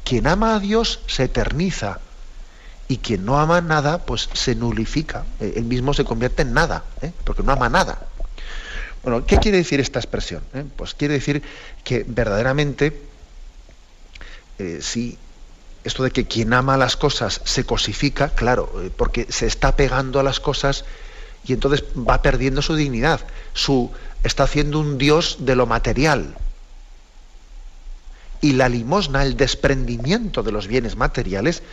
Quien 0.08 0.26
ama 0.26 0.56
a 0.56 0.60
Dios 0.62 1.02
se 1.08 1.26
eterniza 1.26 2.00
y 2.88 3.00
quien 3.00 3.26
no 3.26 3.42
ama 3.42 3.60
nada, 3.60 4.06
pues 4.06 4.30
se 4.32 4.56
nulifica. 4.56 5.26
Eh, 5.42 5.56
él 5.58 5.66
mismo 5.66 5.94
se 5.94 6.06
convierte 6.06 6.44
en 6.44 6.54
nada, 6.54 6.86
¿eh? 7.02 7.12
porque 7.26 7.44
no 7.44 7.52
ama 7.52 7.68
nada. 7.68 8.00
Bueno, 9.04 9.26
¿qué 9.26 9.38
quiere 9.38 9.58
decir 9.58 9.82
esta 9.82 10.00
expresión? 10.00 10.44
Eh? 10.54 10.64
Pues 10.78 10.94
quiere 10.94 11.16
decir 11.16 11.44
que 11.84 12.06
verdaderamente, 12.08 13.02
si 14.80 15.18
esto 15.84 16.04
de 16.04 16.12
que 16.12 16.26
quien 16.26 16.54
ama 16.54 16.78
las 16.78 16.96
cosas 16.96 17.42
se 17.44 17.66
cosifica, 17.66 18.30
claro, 18.30 18.72
porque 18.96 19.28
se 19.30 19.46
está 19.46 19.76
pegando 19.76 20.22
a 20.22 20.24
las 20.24 20.40
cosas 20.40 20.86
y 21.46 21.52
entonces 21.52 21.84
va 21.98 22.22
perdiendo 22.22 22.62
su 22.62 22.76
dignidad. 22.76 23.20
Su, 23.54 23.92
está 24.24 24.44
haciendo 24.44 24.80
un 24.80 24.98
Dios 24.98 25.40
de 25.42 25.58
lo 25.58 25.66
material. 25.66 26.34
Y 28.48 28.54
la 28.54 28.70
limosna, 28.70 29.24
el 29.24 29.36
desprendimiento 29.36 30.42
de 30.42 30.54
los 30.54 30.68
bienes 30.68 30.96
materiales, 30.96 31.64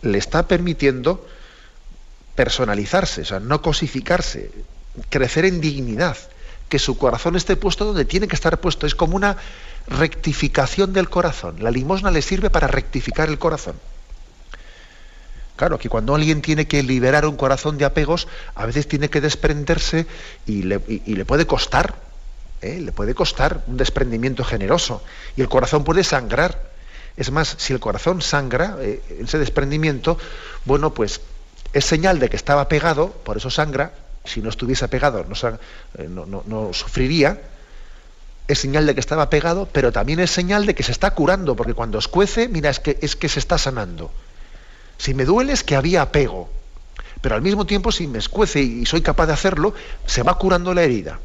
le 0.00 0.16
está 0.16 0.48
permitiendo 0.48 1.28
personalizarse, 2.34 3.20
o 3.20 3.24
sea, 3.26 3.40
no 3.40 3.60
cosificarse, 3.60 4.50
crecer 5.10 5.44
en 5.44 5.60
dignidad, 5.60 6.16
que 6.70 6.78
su 6.78 6.96
corazón 6.96 7.36
esté 7.36 7.56
puesto 7.56 7.84
donde 7.84 8.06
tiene 8.06 8.26
que 8.26 8.36
estar 8.36 8.58
puesto. 8.58 8.86
Es 8.86 8.94
como 8.94 9.16
una 9.16 9.36
rectificación 9.86 10.94
del 10.94 11.10
corazón. 11.10 11.56
La 11.62 11.70
limosna 11.70 12.10
le 12.10 12.22
sirve 12.22 12.48
para 12.48 12.68
rectificar 12.68 13.28
el 13.28 13.38
corazón. 13.38 13.74
Claro, 15.56 15.78
que 15.78 15.90
cuando 15.90 16.14
alguien 16.14 16.40
tiene 16.40 16.66
que 16.66 16.82
liberar 16.82 17.26
un 17.26 17.36
corazón 17.36 17.76
de 17.76 17.84
apegos, 17.84 18.28
a 18.54 18.64
veces 18.64 18.88
tiene 18.88 19.10
que 19.10 19.20
desprenderse 19.20 20.06
y 20.46 20.62
le, 20.62 20.80
le 21.04 21.24
puede 21.26 21.46
costar, 21.46 21.96
¿eh? 22.62 22.80
le 22.80 22.92
puede 22.92 23.14
costar 23.14 23.62
un 23.66 23.76
desprendimiento 23.76 24.44
generoso. 24.44 25.02
Y 25.36 25.42
el 25.42 25.48
corazón 25.48 25.84
puede 25.84 26.04
sangrar. 26.04 26.72
Es 27.16 27.30
más, 27.30 27.54
si 27.58 27.72
el 27.72 27.80
corazón 27.80 28.22
sangra, 28.22 28.76
eh, 28.80 29.00
ese 29.20 29.38
desprendimiento, 29.38 30.18
bueno, 30.64 30.94
pues 30.94 31.20
es 31.72 31.84
señal 31.84 32.18
de 32.18 32.28
que 32.28 32.36
estaba 32.36 32.68
pegado, 32.68 33.10
por 33.10 33.36
eso 33.36 33.50
sangra, 33.50 33.92
si 34.24 34.40
no 34.40 34.48
estuviese 34.48 34.88
pegado 34.88 35.24
eh, 35.98 36.08
no, 36.08 36.72
sufriría, 36.72 37.40
es 38.48 38.58
señal 38.58 38.86
de 38.86 38.94
que 38.94 39.00
estaba 39.00 39.30
pegado, 39.30 39.68
pero 39.70 39.92
también 39.92 40.20
es 40.20 40.30
señal 40.30 40.66
de 40.66 40.74
que 40.74 40.82
se 40.82 40.92
está 40.92 41.12
curando, 41.12 41.56
porque 41.56 41.74
cuando 41.74 41.98
escuece, 41.98 42.48
mira, 42.48 42.70
es 42.70 42.80
que, 42.80 42.98
es 43.00 43.16
que 43.16 43.28
se 43.28 43.38
está 43.38 43.58
sanando. 43.58 44.10
Si 44.98 45.14
me 45.14 45.24
duele 45.24 45.52
es 45.52 45.64
que 45.64 45.76
había 45.76 46.02
apego, 46.02 46.50
pero 47.20 47.34
al 47.34 47.42
mismo 47.42 47.64
tiempo 47.64 47.90
si 47.90 48.06
me 48.06 48.18
escuece 48.18 48.60
y 48.60 48.84
soy 48.86 49.00
capaz 49.00 49.26
de 49.26 49.32
hacerlo, 49.32 49.74
se 50.06 50.22
va 50.22 50.36
curando 50.36 50.74
la 50.74 50.82
herida. 50.82 51.20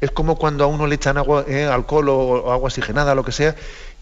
Es 0.00 0.10
como 0.10 0.36
cuando 0.36 0.64
a 0.64 0.66
uno 0.66 0.86
le 0.86 0.94
echan 0.94 1.18
agua, 1.18 1.44
alcohol 1.70 2.08
o, 2.08 2.52
agua 2.52 2.68
oxigenada, 2.68 3.14
lo 3.14 3.24
que 3.24 3.32
sea, 3.32 3.54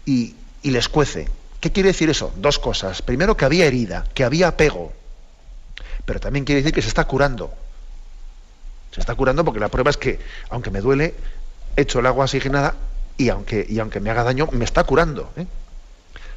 y, 0.05 0.35
les 0.63 0.87
cuece. 0.87 1.27
¿Qué 1.59 1.71
quiere 1.71 1.89
decir 1.89 2.09
eso? 2.09 2.31
Dos 2.37 2.57
cosas. 2.57 3.01
Primero, 3.01 3.35
que 3.35 3.45
había 3.45 3.65
herida, 3.65 4.05
que 4.13 4.23
había 4.23 4.47
apego. 4.47 4.93
Pero 6.05 6.19
también 6.19 6.45
quiere 6.45 6.61
decir 6.61 6.73
que 6.73 6.81
se 6.81 6.87
está 6.87 7.05
curando. 7.05 7.51
Se 8.91 9.01
está 9.01 9.13
curando 9.15 9.43
porque 9.43 9.59
la 9.59 9.67
prueba 9.67 9.89
es 9.89 9.97
que, 9.97 10.19
aunque 10.49 10.71
me 10.71 10.79
duele, 10.79 11.15
echo 11.75 11.99
el 11.99 12.05
agua 12.05 12.25
oxigenada 12.25 12.75
y 13.17 13.29
aunque, 13.29 13.65
y 13.67 13.79
aunque 13.79 13.99
me 13.99 14.09
haga 14.09 14.23
daño, 14.23 14.47
me 14.51 14.63
está 14.63 14.85
curando. 14.85 15.31
¿eh? 15.35 15.45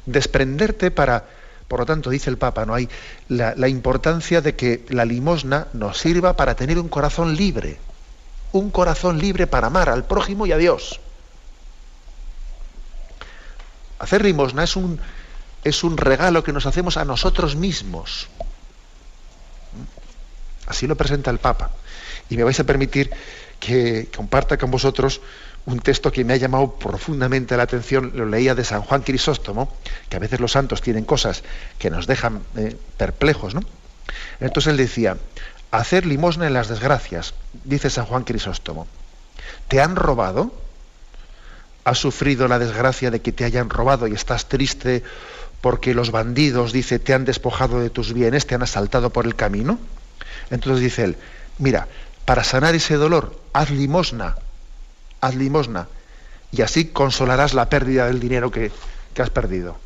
Desprenderte 0.05 0.91
para, 0.91 1.23
por 1.69 1.79
lo 1.79 1.85
tanto, 1.85 2.09
dice 2.09 2.29
el 2.29 2.37
Papa, 2.37 2.65
no 2.65 2.73
hay 2.73 2.89
la 3.29 3.67
importancia 3.69 4.41
de 4.41 4.55
que 4.55 4.85
la 4.89 5.05
limosna 5.05 5.67
nos 5.71 5.97
sirva 5.97 6.35
para 6.35 6.55
tener 6.55 6.77
un 6.77 6.89
corazón 6.89 7.35
libre. 7.35 7.79
Un 8.53 8.71
corazón 8.71 9.19
libre 9.19 9.45
para 9.45 9.67
amar 9.67 9.89
al 9.89 10.05
prójimo 10.05 10.45
y 10.45 10.53
a 10.53 10.57
Dios. 10.57 11.01
Hacer 13.99 14.23
limosna 14.23 14.63
es 14.63 14.75
un, 14.75 14.99
es 15.63 15.83
un 15.83 15.97
regalo 15.97 16.43
que 16.43 16.53
nos 16.53 16.65
hacemos 16.65 16.97
a 16.97 17.03
nosotros 17.03 17.55
mismos. 17.55 18.29
Así 20.67 20.87
lo 20.87 20.95
presenta 20.95 21.29
el 21.29 21.39
Papa. 21.39 21.71
Y 22.29 22.37
me 22.37 22.43
vais 22.43 22.59
a 22.59 22.63
permitir 22.63 23.11
que 23.59 24.09
comparta 24.15 24.57
con 24.57 24.71
vosotros 24.71 25.21
un 25.65 25.79
texto 25.79 26.11
que 26.11 26.25
me 26.25 26.33
ha 26.33 26.37
llamado 26.37 26.73
profundamente 26.73 27.55
la 27.55 27.63
atención, 27.63 28.11
lo 28.15 28.25
leía 28.25 28.55
de 28.55 28.65
San 28.65 28.81
Juan 28.81 29.01
Crisóstomo, 29.01 29.73
que 30.09 30.17
a 30.17 30.19
veces 30.19 30.39
los 30.39 30.51
santos 30.51 30.81
tienen 30.81 31.05
cosas 31.05 31.43
que 31.79 31.89
nos 31.89 32.05
dejan 32.07 32.41
eh, 32.57 32.75
perplejos, 32.97 33.55
¿no? 33.55 33.61
Entonces 34.39 34.71
él 34.71 34.77
decía, 34.77 35.17
hacer 35.79 36.05
limosna 36.05 36.47
en 36.47 36.53
las 36.53 36.67
desgracias, 36.67 37.33
dice 37.63 37.89
San 37.89 38.05
Juan 38.05 38.23
Crisóstomo. 38.23 38.87
¿Te 39.67 39.81
han 39.81 39.95
robado? 39.95 40.51
has 41.83 41.97
sufrido 41.97 42.47
la 42.47 42.59
desgracia 42.59 43.11
de 43.11 43.21
que 43.21 43.31
te 43.31 43.43
hayan 43.43 43.69
robado 43.69 44.07
y 44.07 44.13
estás 44.13 44.47
triste 44.47 45.03
porque 45.61 45.93
los 45.93 46.11
bandidos, 46.11 46.73
dice, 46.73 46.99
te 46.99 47.13
han 47.13 47.25
despojado 47.25 47.79
de 47.79 47.89
tus 47.89 48.13
bienes, 48.13 48.45
te 48.47 48.55
han 48.55 48.63
asaltado 48.63 49.11
por 49.11 49.25
el 49.25 49.35
camino. 49.35 49.79
Entonces 50.49 50.81
dice 50.81 51.03
él, 51.05 51.17
mira, 51.57 51.87
para 52.25 52.43
sanar 52.43 52.75
ese 52.75 52.95
dolor, 52.95 53.39
haz 53.53 53.69
limosna, 53.69 54.35
haz 55.21 55.35
limosna, 55.35 55.87
y 56.51 56.61
así 56.61 56.85
consolarás 56.85 57.53
la 57.53 57.69
pérdida 57.69 58.07
del 58.07 58.19
dinero 58.19 58.51
que, 58.51 58.71
has 59.17 59.29
perdido. 59.29 59.77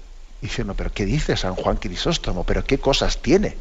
Y 0.42 0.48
dice, 0.48 0.64
no, 0.64 0.74
pero 0.74 0.92
¿qué 0.92 1.06
dice 1.06 1.38
San 1.38 1.56
Juan 1.56 1.78
Crisóstomo? 1.78 2.44
¿Pero 2.44 2.64
qué 2.64 2.80
cosas 2.80 3.22
tiene? 3.22 3.56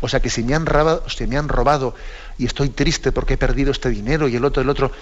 O 0.00 0.08
sea 0.08 0.20
que 0.20 0.30
si 0.30 0.42
me 0.42 0.54
han 0.54 0.66
robado, 0.66 1.08
si 1.08 1.26
me 1.26 1.36
han 1.36 1.48
robado 1.48 1.94
y 2.38 2.46
estoy 2.46 2.70
triste 2.70 3.12
porque 3.12 3.34
he 3.34 3.38
perdido 3.38 3.70
este 3.70 3.90
dinero 3.90 4.28
y 4.28 4.36
el 4.36 4.44
otro, 4.44 4.62
el 4.62 4.68
otro, 4.68 4.92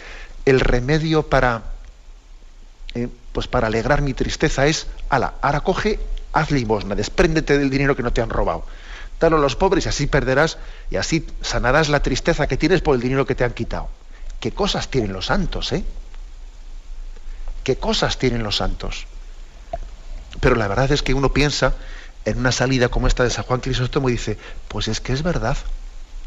el 0.45 0.61
remedio 0.61 1.23
para, 1.25 1.63
eh, 2.95 3.09
pues 3.33 3.47
para 3.47 3.69
alegrar 3.69 4.03
mi 4.03 4.15
tristeza 4.15 4.67
es, 4.67 4.87
ala, 5.09 5.35
ahora 5.41 5.61
coge, 5.61 6.01
haz 6.33 6.51
limosna, 6.51 6.95
despréndete 6.95 7.59
del 7.59 7.71
dinero 7.71 7.95
que 7.95 8.03
no 8.03 8.13
te 8.13 8.23
han 8.23 8.31
robado. 8.31 8.65
Dalo 9.21 9.37
a 9.37 9.41
los 9.41 9.57
pobres 9.57 9.87
y 9.87 9.89
así 9.89 10.07
perderás 10.07 10.59
y 10.91 10.97
así 10.97 11.27
sanarás 11.43 11.89
la 11.89 12.03
tristeza 12.03 12.47
que 12.47 12.57
tienes 12.57 12.81
por 12.83 12.95
el 12.95 13.01
dinero 13.01 13.27
que 13.27 13.35
te 13.35 13.45
han 13.45 13.53
quitado. 13.53 13.89
¿Qué 14.41 14.53
cosas 14.53 14.89
tienen 14.89 15.13
los 15.13 15.27
santos, 15.27 15.73
eh? 15.73 15.85
¿Qué 17.65 17.77
cosas 17.77 18.19
tienen 18.19 18.43
los 18.43 18.57
santos? 18.57 19.07
Pero 20.41 20.55
la 20.55 20.69
verdad 20.69 20.91
es 20.93 21.03
que 21.03 21.15
uno 21.15 21.33
piensa 21.33 21.75
en 22.29 22.39
una 22.39 22.53
salida 22.53 22.89
como 22.89 23.07
esta 23.07 23.25
de 23.25 23.31
San 23.31 23.45
Juan 23.45 23.61
Crisóstomo 23.61 24.09
y 24.09 24.13
dice, 24.13 24.39
pues 24.69 24.89
es 24.89 25.01
que 25.01 25.13
es 25.13 25.23
verdad, 25.23 25.57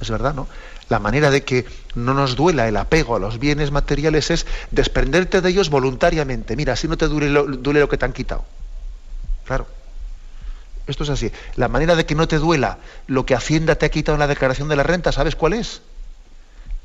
es 0.01 0.09
verdad, 0.09 0.33
¿no? 0.33 0.47
La 0.89 0.99
manera 0.99 1.29
de 1.29 1.43
que 1.43 1.65
no 1.95 2.13
nos 2.13 2.35
duela 2.35 2.67
el 2.67 2.75
apego 2.75 3.15
a 3.15 3.19
los 3.19 3.39
bienes 3.39 3.71
materiales 3.71 4.29
es 4.31 4.45
desprenderte 4.71 5.41
de 5.41 5.49
ellos 5.49 5.69
voluntariamente. 5.69 6.55
Mira, 6.55 6.73
así 6.73 6.87
no 6.87 6.97
te 6.97 7.07
duele 7.07 7.29
lo, 7.29 7.45
duele 7.45 7.79
lo 7.79 7.87
que 7.87 7.97
te 7.97 8.05
han 8.05 8.13
quitado. 8.13 8.43
Claro. 9.45 9.67
Esto 10.87 11.03
es 11.03 11.09
así. 11.09 11.31
La 11.55 11.67
manera 11.67 11.95
de 11.95 12.05
que 12.05 12.15
no 12.15 12.27
te 12.27 12.39
duela 12.39 12.79
lo 13.07 13.25
que 13.25 13.35
Hacienda 13.35 13.75
te 13.75 13.85
ha 13.85 13.89
quitado 13.89 14.15
en 14.15 14.19
la 14.19 14.27
declaración 14.27 14.67
de 14.67 14.75
la 14.75 14.83
renta, 14.83 15.11
¿sabes 15.11 15.35
cuál 15.35 15.53
es? 15.53 15.81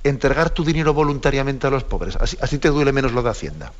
Entregar 0.05 0.51
tu 0.51 0.65
dinero 0.65 0.95
voluntariamente 0.95 1.67
a 1.67 1.71
los 1.71 1.83
pobres. 1.83 2.17
Así, 2.17 2.59
te 2.59 2.69
duele 2.69 2.93
menos 2.93 3.13
lo 3.13 3.23
de 3.23 3.31
Hacienda. 3.31 3.73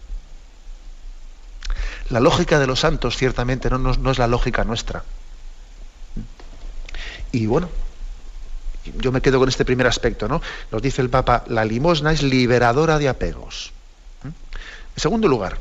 La 2.09 2.21
lógica 2.21 2.59
de 2.59 2.67
los 2.67 2.81
santos, 2.81 3.17
ciertamente, 3.17 3.69
no, 3.69 3.79
no, 3.79 4.11
es 4.11 4.19
la 4.19 4.27
lógica 4.27 4.65
nuestra. 4.65 5.05
Y 7.37 7.45
bueno, 7.45 7.69
yo 8.99 9.13
me 9.13 9.21
quedo 9.21 9.39
con 9.39 9.51
este 9.51 9.67
primer 9.67 9.87
aspecto, 9.87 10.27
¿no? 10.27 10.41
Nos 10.73 10.81
dice 10.81 11.03
el 11.03 11.11
Papa, 11.11 11.45
la 11.49 11.67
limosna 11.67 12.13
es 12.13 12.23
liberadora 12.23 12.99
de 12.99 13.11
apegos. 13.11 13.73
¿Mm? 14.23 14.29
En 14.29 14.33
segundo 14.97 15.29
lugar, 15.29 15.59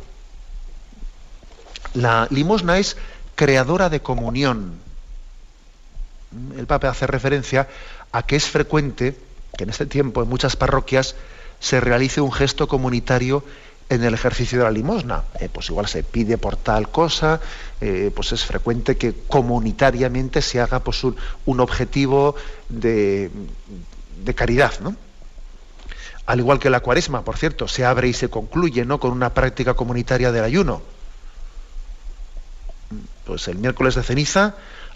la 1.94 2.30
limosna 2.32 2.78
es 2.78 2.96
creadora 3.36 3.90
de 3.90 4.02
comunión. 4.02 4.76
El 6.58 6.66
Papa 6.66 6.88
hace 6.88 7.08
referencia 7.08 7.68
a 8.14 8.24
que 8.24 8.38
es 8.38 8.46
frecuente 8.46 9.20
que 9.58 9.66
en 9.66 9.70
este 9.70 9.86
tiempo 9.86 10.24
en 10.24 10.30
muchas 10.30 10.56
parroquias 10.56 11.16
se 11.60 11.82
realice 11.82 12.22
un 12.22 12.32
gesto 12.32 12.70
comunitario 12.70 13.44
en 13.90 14.04
el 14.04 14.14
ejercicio 14.14 14.60
de 14.60 14.64
la 14.64 14.72
limosna. 14.72 15.24
Eh, 15.40 15.50
pues 15.52 15.70
igual 15.70 15.88
se 15.88 16.04
pide 16.04 16.38
por 16.38 16.58
tal 16.58 16.90
cosa, 16.90 17.40
eh, 17.82 18.12
pues 18.16 18.32
es 18.32 18.46
frecuente 18.46 18.98
que 18.98 19.14
comunitariamente 19.28 20.42
se 20.42 20.60
haga 20.60 20.80
pues, 20.80 21.04
un, 21.04 21.60
objetivo 21.60 22.36
de, 22.70 23.30
de, 24.24 24.36
caridad, 24.36 24.80
¿no? 24.80 24.96
Al 26.26 26.40
igual 26.40 26.60
que 26.60 26.72
la 26.72 26.80
cuaresma, 26.80 27.24
por 27.24 27.38
cierto, 27.38 27.68
se 27.68 27.86
abre 27.86 28.08
y 28.08 28.14
se 28.14 28.30
concluye 28.30 28.84
¿no? 28.84 29.00
con 29.00 29.12
una 29.12 29.34
práctica 29.34 29.76
comunitaria 29.76 30.32
del 30.32 30.44
ayuno 30.44 30.82
pues 33.26 33.48
el 33.48 33.58
miércoles 33.58 33.96
de 33.96 34.04
ceniza 34.04 34.56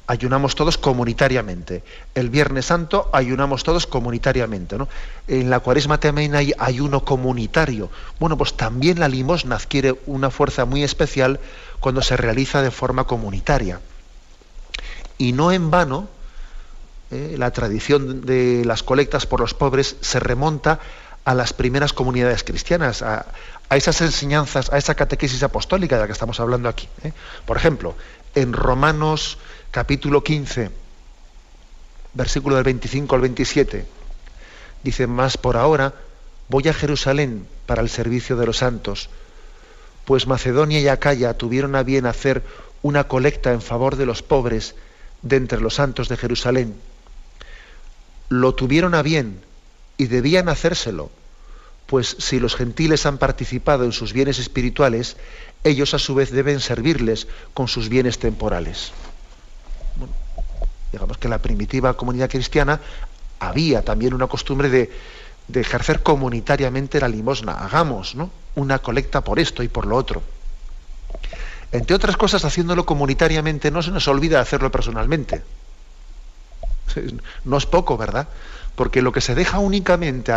ayunamos 0.10 0.56
todos 0.56 0.80
comunitariamente. 0.80 1.84
El 2.16 2.32
Viernes 2.32 2.66
Santo 2.66 3.12
ayunamos 3.14 3.64
todos 3.64 3.86
comunitariamente. 3.86 4.76
¿no? 4.76 4.88
En 5.28 5.52
la 5.52 5.60
cuaresma 5.60 6.00
también 6.00 6.34
hay 6.34 6.52
ayuno 6.58 7.06
comunitario. 7.06 7.92
Bueno, 8.20 8.36
pues 8.36 8.58
también 8.58 9.00
la 9.00 9.08
limosna 9.08 9.58
adquiere 9.58 10.00
una 10.08 10.32
fuerza 10.32 10.66
muy 10.66 10.84
especial 10.84 11.40
cuando 11.80 12.02
se 12.02 12.18
realiza 12.18 12.64
de 12.64 12.72
forma 12.72 13.04
comunitaria. 13.04 13.82
Y 15.20 15.34
no 15.34 15.52
en 15.52 15.70
vano, 15.70 16.08
eh, 17.12 17.36
la 17.38 17.52
tradición 17.52 18.26
de 18.26 18.64
las 18.66 18.82
colectas 18.82 19.28
por 19.28 19.40
los 19.40 19.54
pobres 19.54 19.96
se 20.02 20.20
remonta 20.20 20.80
a 21.24 21.36
las 21.36 21.54
primeras 21.54 21.94
comunidades 21.94 22.44
cristianas, 22.44 23.04
a, 23.04 23.28
esas 23.70 24.02
enseñanzas, 24.02 24.72
a 24.74 24.80
esa 24.80 24.96
catequesis 24.96 25.44
apostólica 25.44 25.96
de 25.96 26.02
la 26.02 26.08
que 26.08 26.14
estamos 26.14 26.40
hablando 26.40 26.68
aquí. 26.68 26.90
¿eh? 27.04 27.14
Por 27.46 27.58
ejemplo, 27.58 27.94
en 28.36 28.54
Romanos 28.54 29.38
capítulo 29.72 30.24
15, 30.24 30.72
versículo 32.14 32.56
del 32.56 32.66
25 32.66 33.16
al 33.16 33.22
27, 33.22 33.86
dice, 34.84 35.08
más 35.08 35.38
por 35.38 35.58
ahora 35.58 35.94
voy 36.48 36.68
a 36.68 36.74
Jerusalén 36.74 37.48
para 37.66 37.82
el 37.82 37.90
servicio 37.90 38.36
de 38.36 38.46
los 38.46 38.58
santos, 38.58 39.10
pues 40.06 40.28
Macedonia 40.28 40.80
y 40.80 40.88
Acaya 40.88 41.36
tuvieron 41.36 41.76
a 41.76 41.84
bien 41.84 42.06
hacer 42.06 42.44
una 42.82 43.08
colecta 43.08 43.52
en 43.52 43.62
favor 43.62 43.96
de 43.96 44.06
los 44.06 44.24
pobres 44.24 44.76
de 45.22 45.36
entre 45.36 45.62
los 45.62 45.76
santos 45.76 46.10
de 46.10 46.18
Jerusalén. 46.18 46.76
Lo 48.30 48.56
tuvieron 48.56 48.96
a 48.96 49.02
bien 49.02 49.42
y 49.98 50.08
debían 50.08 50.50
hacérselo, 50.50 51.12
pues 51.90 52.16
si 52.20 52.40
los 52.40 52.56
gentiles 52.56 53.08
han 53.08 53.18
participado 53.18 53.84
en 53.84 53.92
sus 53.92 54.14
bienes 54.14 54.38
espirituales, 54.38 55.18
ellos 55.64 55.96
a 55.96 56.00
su 56.00 56.14
vez 56.14 56.30
deben 56.32 56.60
servirles 56.60 57.28
con 57.56 57.68
sus 57.68 57.90
bienes 57.90 58.20
temporales. 58.20 58.92
digamos 60.92 61.18
que 61.18 61.28
la 61.28 61.40
primitiva 61.40 61.96
comunidad 61.96 62.30
cristiana 62.30 62.80
había 63.40 63.84
también 63.84 64.14
una 64.14 64.28
costumbre 64.28 64.70
de, 64.70 64.92
ejercer 65.60 66.04
comunitariamente 66.04 67.00
la 67.00 67.08
limosna. 67.08 67.54
Hagamos 67.54 68.14
¿no? 68.14 68.30
una 68.54 68.78
colecta 68.78 69.22
por 69.22 69.40
esto 69.40 69.64
y 69.64 69.68
por 69.68 69.88
lo 69.88 69.96
otro. 69.96 70.22
Entre 71.72 71.96
otras 71.96 72.18
cosas, 72.18 72.46
haciéndolo 72.46 72.86
comunitariamente 72.86 73.72
no 73.72 73.82
se 73.82 73.90
nos 73.90 74.08
olvida 74.08 74.42
hacerlo 74.42 74.72
personalmente. 74.72 75.42
No 77.46 77.58
es 77.58 77.66
poco, 77.66 77.98
¿verdad? 77.98 78.28
Porque 78.76 79.02
lo 79.02 79.12
que 79.12 79.22
se 79.22 79.36
deja 79.36 79.60
únicamente 79.60 80.32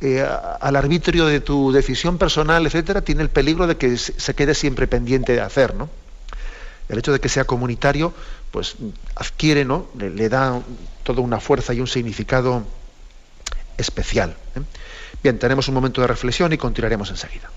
eh, 0.00 0.26
al 0.60 0.76
arbitrio 0.76 1.26
de 1.26 1.40
tu 1.40 1.72
decisión 1.72 2.18
personal, 2.18 2.66
etcétera, 2.66 3.02
tiene 3.02 3.22
el 3.22 3.30
peligro 3.30 3.66
de 3.66 3.76
que 3.76 3.96
se 3.96 4.34
quede 4.34 4.54
siempre 4.54 4.86
pendiente 4.86 5.32
de 5.32 5.40
hacer, 5.40 5.74
¿no? 5.74 5.88
El 6.88 6.98
hecho 6.98 7.12
de 7.12 7.20
que 7.20 7.28
sea 7.28 7.44
comunitario, 7.44 8.12
pues 8.50 8.76
adquiere, 9.14 9.64
¿no? 9.64 9.86
Le, 9.96 10.28
da 10.28 10.60
toda 11.04 11.20
una 11.20 11.38
fuerza 11.38 11.72
y 11.72 11.80
un 11.80 11.86
significado 11.86 12.64
especial. 13.76 14.36
¿eh? 14.56 14.60
Bien, 15.22 15.38
tenemos 15.38 15.68
un 15.68 15.74
momento 15.74 16.00
de 16.00 16.06
reflexión 16.06 16.52
y 16.52 16.58
continuaremos 16.58 17.10
enseguida. 17.10 17.50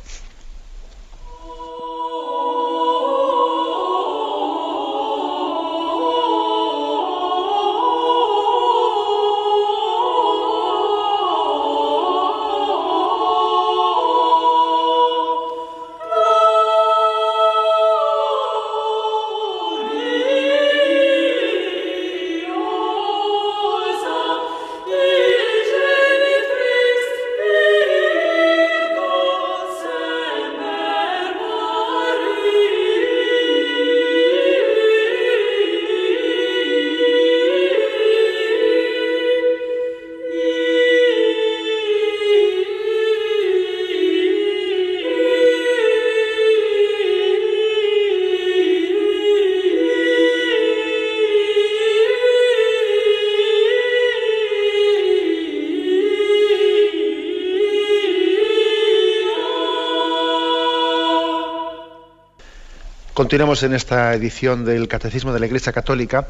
Continuamos 63.14 63.62
en 63.62 63.76
esta 63.76 64.12
edición 64.16 64.66
del 64.66 64.88
Catecismo 64.88 65.34
de 65.34 65.40
la 65.40 65.46
Iglesia 65.46 65.72
Católica, 65.72 66.30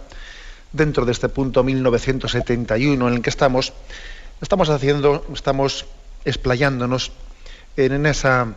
dentro 0.73 1.05
de 1.05 1.13
este 1.13 1.29
punto 1.29 1.63
1971 1.63 3.07
en 3.07 3.13
el 3.13 3.21
que 3.21 3.29
estamos, 3.29 3.71
estamos 4.41 4.67
haciendo, 4.67 5.25
estamos 5.33 5.85
explayándonos 6.25 7.13
en 7.77 8.05
esa, 8.05 8.55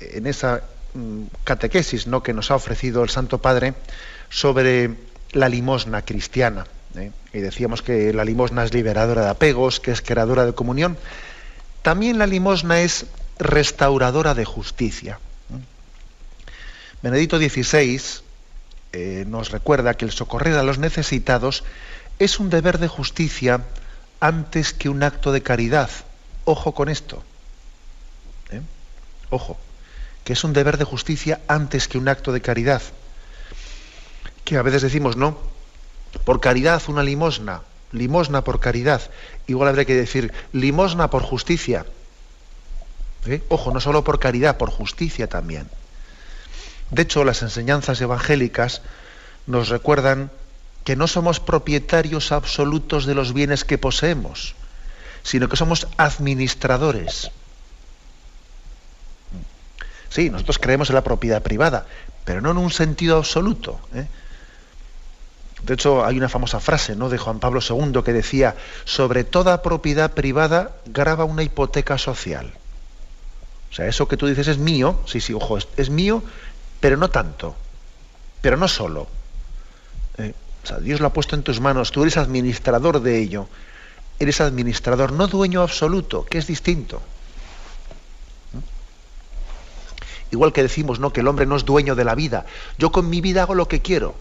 en 0.00 0.26
esa 0.26 0.62
mm, 0.94 1.24
catequesis 1.44 2.06
¿no? 2.06 2.22
que 2.22 2.32
nos 2.32 2.50
ha 2.50 2.54
ofrecido 2.54 3.02
el 3.02 3.10
Santo 3.10 3.42
Padre 3.42 3.74
sobre 4.30 4.94
la 5.32 5.50
limosna 5.50 6.00
cristiana. 6.00 6.64
¿eh? 6.96 7.10
Y 7.34 7.40
decíamos 7.40 7.82
que 7.82 8.14
la 8.14 8.24
limosna 8.24 8.64
es 8.64 8.72
liberadora 8.72 9.24
de 9.24 9.28
apegos, 9.28 9.80
que 9.80 9.90
es 9.90 10.00
creadora 10.00 10.46
de 10.46 10.54
comunión. 10.54 10.96
También 11.82 12.16
la 12.16 12.26
limosna 12.26 12.80
es 12.80 13.04
restauradora 13.38 14.32
de 14.32 14.46
justicia. 14.46 15.18
Benedicto 17.02 17.38
XVI 17.38 18.00
eh, 18.92 19.24
nos 19.26 19.50
recuerda 19.50 19.94
que 19.94 20.04
el 20.04 20.10
socorrer 20.10 20.54
a 20.54 20.62
los 20.62 20.78
necesitados 20.78 21.64
es 22.18 22.38
un 22.38 22.50
deber 22.50 22.78
de 22.78 22.88
justicia 22.88 23.62
antes 24.20 24.74
que 24.74 24.90
un 24.90 25.02
acto 25.02 25.32
de 25.32 25.42
caridad. 25.42 25.88
Ojo 26.44 26.74
con 26.74 26.90
esto. 26.90 27.22
¿eh? 28.50 28.60
Ojo, 29.30 29.58
que 30.24 30.34
es 30.34 30.44
un 30.44 30.52
deber 30.52 30.76
de 30.76 30.84
justicia 30.84 31.40
antes 31.48 31.88
que 31.88 31.96
un 31.96 32.08
acto 32.08 32.32
de 32.32 32.42
caridad. 32.42 32.82
Que 34.44 34.58
a 34.58 34.62
veces 34.62 34.82
decimos, 34.82 35.16
no, 35.16 35.38
por 36.24 36.40
caridad 36.40 36.82
una 36.88 37.02
limosna, 37.02 37.62
limosna 37.92 38.44
por 38.44 38.60
caridad. 38.60 39.00
Igual 39.46 39.70
habría 39.70 39.86
que 39.86 39.94
decir 39.94 40.34
limosna 40.52 41.08
por 41.08 41.22
justicia. 41.22 41.86
¿Eh? 43.24 43.42
Ojo, 43.48 43.70
no 43.70 43.80
solo 43.80 44.04
por 44.04 44.18
caridad, 44.18 44.58
por 44.58 44.70
justicia 44.70 45.28
también. 45.28 45.68
De 46.90 47.02
hecho, 47.02 47.24
las 47.24 47.42
enseñanzas 47.42 48.00
evangélicas 48.00 48.82
nos 49.46 49.68
recuerdan 49.68 50.30
que 50.84 50.96
no 50.96 51.06
somos 51.06 51.40
propietarios 51.40 52.32
absolutos 52.32 53.06
de 53.06 53.14
los 53.14 53.32
bienes 53.32 53.64
que 53.64 53.78
poseemos, 53.78 54.54
sino 55.22 55.48
que 55.48 55.56
somos 55.56 55.86
administradores. 55.96 57.30
Sí, 60.08 60.30
nosotros 60.30 60.58
creemos 60.58 60.88
en 60.90 60.96
la 60.96 61.04
propiedad 61.04 61.42
privada, 61.42 61.86
pero 62.24 62.40
no 62.40 62.50
en 62.50 62.58
un 62.58 62.72
sentido 62.72 63.18
absoluto. 63.18 63.78
¿eh? 63.94 64.06
De 65.62 65.74
hecho, 65.74 66.04
hay 66.04 66.16
una 66.16 66.28
famosa 66.28 66.58
frase 66.58 66.96
¿no? 66.96 67.08
de 67.08 67.18
Juan 67.18 67.38
Pablo 67.38 67.60
II 67.60 68.02
que 68.04 68.12
decía, 68.12 68.56
sobre 68.84 69.22
toda 69.22 69.62
propiedad 69.62 70.12
privada 70.12 70.72
graba 70.86 71.24
una 71.24 71.44
hipoteca 71.44 71.98
social. 71.98 72.52
O 73.70 73.74
sea, 73.74 73.86
eso 73.86 74.08
que 74.08 74.16
tú 74.16 74.26
dices 74.26 74.48
es 74.48 74.58
mío, 74.58 74.98
sí, 75.06 75.20
sí, 75.20 75.32
ojo, 75.32 75.58
es 75.76 75.90
mío 75.90 76.24
pero 76.80 76.96
no 76.96 77.10
tanto, 77.10 77.54
pero 78.40 78.56
no 78.56 78.66
solo. 78.66 79.06
Eh, 80.18 80.34
Dios 80.80 81.00
lo 81.00 81.06
ha 81.06 81.12
puesto 81.12 81.36
en 81.36 81.42
tus 81.42 81.60
manos, 81.60 81.92
tú 81.92 82.02
eres 82.02 82.16
administrador 82.16 83.00
de 83.00 83.18
ello, 83.18 83.48
eres 84.18 84.40
administrador, 84.40 85.12
no 85.12 85.26
dueño 85.26 85.62
absoluto, 85.62 86.24
que 86.24 86.38
es 86.38 86.46
distinto. 86.46 87.00
Igual 90.30 90.52
que 90.52 90.62
decimos 90.62 91.00
¿no? 91.00 91.12
que 91.12 91.20
el 91.20 91.28
hombre 91.28 91.46
no 91.46 91.56
es 91.56 91.64
dueño 91.64 91.94
de 91.94 92.04
la 92.04 92.14
vida, 92.14 92.46
yo 92.78 92.92
con 92.92 93.10
mi 93.10 93.20
vida 93.20 93.42
hago 93.42 93.54
lo 93.54 93.68
que 93.68 93.82
quiero. 93.82 94.14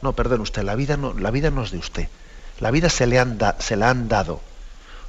No, 0.00 0.12
perdón 0.12 0.42
usted, 0.42 0.62
la 0.62 0.74
vida 0.74 0.96
no, 0.96 1.12
la 1.14 1.30
vida 1.30 1.50
no 1.50 1.62
es 1.62 1.70
de 1.70 1.78
usted, 1.78 2.08
la 2.60 2.70
vida 2.70 2.88
se, 2.88 3.06
le 3.06 3.18
han 3.18 3.38
se 3.58 3.76
la 3.76 3.90
han 3.90 4.08
dado. 4.08 4.40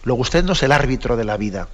Luego 0.04 0.22
usted 0.22 0.44
no 0.44 0.54
es 0.54 0.64
el 0.64 0.72
árbitro 0.72 1.18
de 1.18 1.26
la 1.26 1.38
vida 1.38 1.68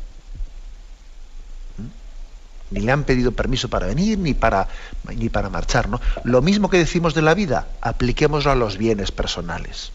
ni 2.72 2.80
le 2.82 2.92
han 2.92 3.04
pedido 3.04 3.32
permiso 3.34 3.70
para 3.70 3.88
venir 3.88 4.18
ni 4.18 4.34
para, 4.34 4.68
ni 5.16 5.30
para 5.30 5.50
marchar. 5.50 5.90
¿no? 5.90 6.02
Lo 6.24 6.42
mismo 6.42 6.70
que 6.70 6.78
decimos 6.78 7.14
de 7.14 7.22
la 7.22 7.34
vida, 7.34 7.68
apliquémoslo 7.82 8.52
a 8.52 8.56
los 8.56 8.78
bienes 8.78 9.12
personales. 9.12 9.92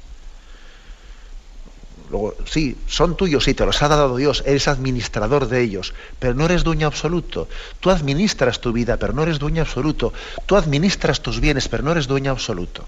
Luego, 2.11 2.37
sí, 2.47 2.79
son 2.87 3.17
tuyos, 3.17 3.45
sí, 3.45 3.55
te 3.55 3.67
los 3.67 3.83
ha 3.83 3.89
dado 3.89 4.17
Dios, 4.17 4.45
eres 4.47 4.69
administrador 4.69 5.49
de 5.49 5.63
ellos, 5.63 5.93
pero 6.21 6.35
no 6.35 6.45
eres 6.45 6.63
dueño 6.63 6.87
absoluto. 6.87 7.49
Tú 7.81 7.91
administras 7.91 8.61
tu 8.61 8.73
vida, 8.73 8.97
pero 8.97 9.13
no 9.13 9.25
eres 9.25 9.41
dueño 9.41 9.63
absoluto. 9.63 10.13
Tú 10.47 10.57
administras 10.57 11.21
tus 11.21 11.41
bienes, 11.41 11.69
pero 11.69 11.83
no 11.83 11.91
eres 11.91 12.07
dueño 12.07 12.31
absoluto. 12.31 12.87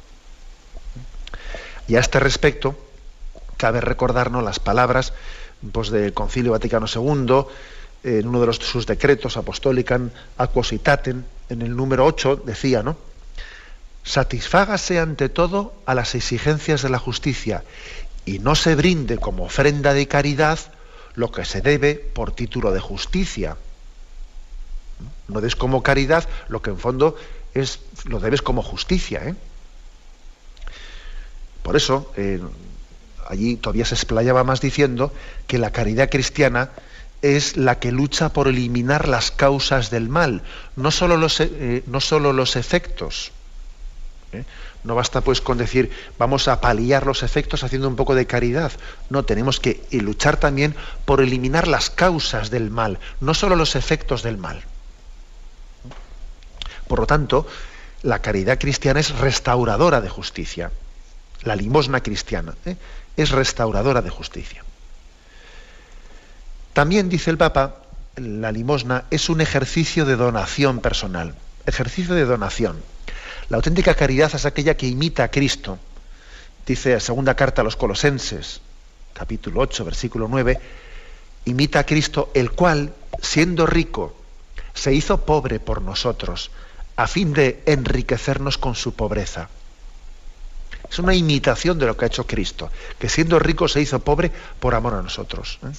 Y 1.89 1.97
a 1.97 2.01
este 2.01 2.21
respecto, 2.21 2.79
cabe 3.57 3.81
recordarnos 3.81 4.45
las 4.45 4.61
palabras 4.61 5.15
pues, 5.73 5.91
del 5.91 6.13
Concilio 6.13 6.53
Vaticano 6.53 6.87
II, 6.87 7.45
en 8.03 8.29
uno 8.29 8.45
de 8.45 8.53
sus 8.53 8.87
decretos 8.87 9.37
apostólicos, 9.37 10.01
aquositaten, 10.37 11.25
en 11.49 11.63
el 11.63 11.77
número 11.77 12.05
8, 12.05 12.43
decía, 12.45 12.83
¿no? 12.83 12.97
Satisfágase 14.05 15.01
ante 15.01 15.29
todo 15.29 15.75
a 15.87 15.95
las 15.95 16.15
exigencias 16.15 16.83
de 16.83 16.89
la 16.89 16.99
justicia 16.99 17.65
y 18.25 18.39
no 18.39 18.55
se 18.55 18.75
brinde 18.75 19.19
como 19.19 19.45
ofrenda 19.45 19.93
de 19.93 20.07
caridad 20.07 20.59
lo 21.15 21.33
que 21.33 21.45
se 21.45 21.61
debe 21.61 21.95
por 21.95 22.33
título 22.33 22.73
de 22.73 22.81
justicia. 22.81 23.57
No 25.29 25.41
des 25.41 25.57
como 25.57 25.83
caridad 25.83 26.29
lo 26.49 26.63
que 26.63 26.71
en 26.71 26.79
fondo 26.79 27.17
es, 27.55 27.81
lo 28.05 28.21
debes 28.21 28.43
como 28.43 28.63
justicia. 28.63 29.21
¿eh? 29.25 29.35
Por 31.63 31.77
eso, 31.77 32.13
eh, 32.17 32.41
allí 33.29 33.57
todavía 33.57 33.85
se 33.85 33.95
explayaba 33.95 34.45
más 34.45 34.61
diciendo 34.61 35.13
que 35.47 35.59
la 35.59 35.71
caridad 35.71 36.09
cristiana 36.09 36.71
es 37.23 37.57
la 37.57 37.79
que 37.79 37.93
lucha 37.93 38.29
por 38.31 38.49
eliminar 38.49 39.09
las 39.09 39.31
causas 39.31 39.91
del 39.91 40.09
mal, 40.09 40.43
no 40.77 40.91
solo 40.91 41.17
los, 41.17 41.41
eh, 41.41 41.83
no 41.87 42.01
solo 42.01 42.33
los 42.33 42.57
efectos. 42.57 43.33
¿eh? 44.33 44.45
No 44.85 44.95
basta 44.95 45.21
pues 45.21 45.41
con 45.41 45.59
decir 45.59 45.91
vamos 46.19 46.47
a 46.49 46.61
paliar 46.61 47.07
los 47.07 47.23
efectos 47.23 47.65
haciendo 47.65 47.89
un 47.89 47.97
poco 47.97 48.15
de 48.15 48.27
caridad. 48.27 48.73
No, 49.11 49.25
tenemos 49.25 49.59
que 49.59 49.83
luchar 49.91 50.39
también 50.39 50.75
por 51.05 51.21
eliminar 51.21 51.67
las 51.67 51.91
causas 51.91 52.51
del 52.51 52.71
mal, 52.71 52.99
no 53.21 53.35
solo 53.35 53.57
los 53.57 53.75
efectos 53.75 54.23
del 54.23 54.39
mal. 54.39 54.63
Por 56.87 57.01
lo 57.01 57.07
tanto, 57.07 57.47
la 58.03 58.23
caridad 58.23 58.59
cristiana 58.59 59.01
es 59.01 59.11
restauradora 59.19 60.01
de 60.01 60.09
justicia. 60.09 60.71
La 61.43 61.57
limosna 61.57 62.03
cristiana 62.03 62.55
¿eh? 62.65 62.77
es 63.17 63.31
restauradora 63.31 64.03
de 64.03 64.11
justicia. 64.11 64.65
También 66.79 67.09
dice 67.09 67.33
el 67.33 67.39
Papa, 67.39 67.75
la 68.15 68.53
limosna 68.53 69.07
es 69.11 69.29
un 69.31 69.41
ejercicio 69.41 70.05
de 70.05 70.15
donación 70.15 70.79
personal, 70.79 71.35
ejercicio 71.67 72.15
de 72.15 72.25
donación. 72.25 72.81
La 73.49 73.57
auténtica 73.57 73.95
caridad 73.95 74.33
es 74.33 74.47
aquella 74.47 74.77
que 74.77 74.87
imita 74.87 75.25
a 75.25 75.29
Cristo. 75.29 75.81
Dice 76.65 76.93
la 76.93 77.01
segunda 77.01 77.35
carta 77.35 77.63
a 77.63 77.65
los 77.65 77.75
Colosenses, 77.75 78.61
capítulo 79.13 79.63
8, 79.63 79.87
versículo 79.87 80.29
9, 80.31 80.61
imita 81.47 81.81
a 81.81 81.85
Cristo, 81.85 82.31
el 82.33 82.53
cual, 82.53 82.95
siendo 83.21 83.67
rico, 83.67 84.17
se 84.73 84.95
hizo 84.95 85.25
pobre 85.25 85.59
por 85.59 85.83
nosotros, 85.83 86.53
a 86.95 87.09
fin 87.09 87.33
de 87.33 87.61
enriquecernos 87.67 88.57
con 88.57 88.77
su 88.77 88.95
pobreza. 88.95 89.49
Es 90.89 91.01
una 91.01 91.17
imitación 91.17 91.77
de 91.81 91.87
lo 91.87 91.97
que 91.97 92.05
ha 92.05 92.07
hecho 92.07 92.25
Cristo, 92.25 92.71
que 93.01 93.09
siendo 93.09 93.41
rico 93.41 93.67
se 93.67 93.81
hizo 93.81 93.99
pobre 93.99 94.31
por 94.61 94.77
amor 94.77 94.95
a 94.95 95.03
nosotros. 95.03 95.59
¿eh? 95.65 95.73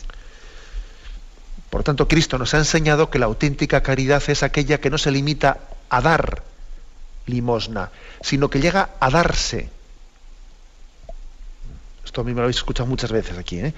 Por 1.69 1.83
tanto, 1.83 2.07
Cristo 2.07 2.37
nos 2.37 2.53
ha 2.53 2.57
enseñado 2.57 3.09
que 3.09 3.19
la 3.19 3.27
auténtica 3.27 3.81
caridad 3.83 4.23
es 4.27 4.43
aquella 4.43 4.79
que 4.79 4.89
no 4.89 4.97
se 4.97 5.11
limita 5.11 5.59
a 5.89 6.01
dar 6.01 6.43
limosna, 7.27 7.91
sino 8.21 8.49
que 8.49 8.59
llega 8.59 8.89
a 8.99 9.09
darse. 9.09 9.69
Esto 12.03 12.21
a 12.21 12.23
mí 12.23 12.31
me 12.31 12.37
lo 12.37 12.43
habéis 12.43 12.57
escuchado 12.57 12.87
muchas 12.87 13.11
veces 13.11 13.37
aquí. 13.37 13.59
¿eh? 13.59 13.73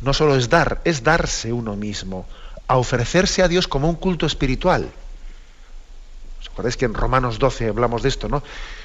No 0.00 0.14
solo 0.14 0.36
es 0.36 0.48
dar, 0.48 0.80
es 0.84 1.02
darse 1.02 1.52
uno 1.52 1.76
mismo, 1.76 2.26
a 2.68 2.78
ofrecerse 2.78 3.42
a 3.42 3.48
Dios 3.48 3.68
como 3.68 3.88
un 3.88 3.96
culto 3.96 4.24
espiritual. 4.24 4.90
¿Os 6.40 6.48
acordáis 6.48 6.76
que 6.76 6.86
en 6.86 6.94
Romanos 6.94 7.38
12 7.38 7.68
hablamos 7.68 8.02
de 8.02 8.08
esto, 8.08 8.28
no? 8.28 8.42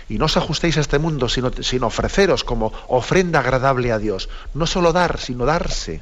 Y 0.09 0.17
no 0.17 0.25
os 0.25 0.35
ajustéis 0.35 0.77
a 0.77 0.81
este 0.81 0.99
mundo, 0.99 1.29
sino, 1.29 1.87
ofreceros 1.87 2.43
como 2.43 2.73
ofrenda 2.87 3.39
agradable 3.39 3.93
a 3.93 3.97
Dios. 3.97 4.27
No 4.53 4.67
solo 4.67 4.91
dar, 4.91 5.19
sino 5.19 5.45
darse. 5.45 6.01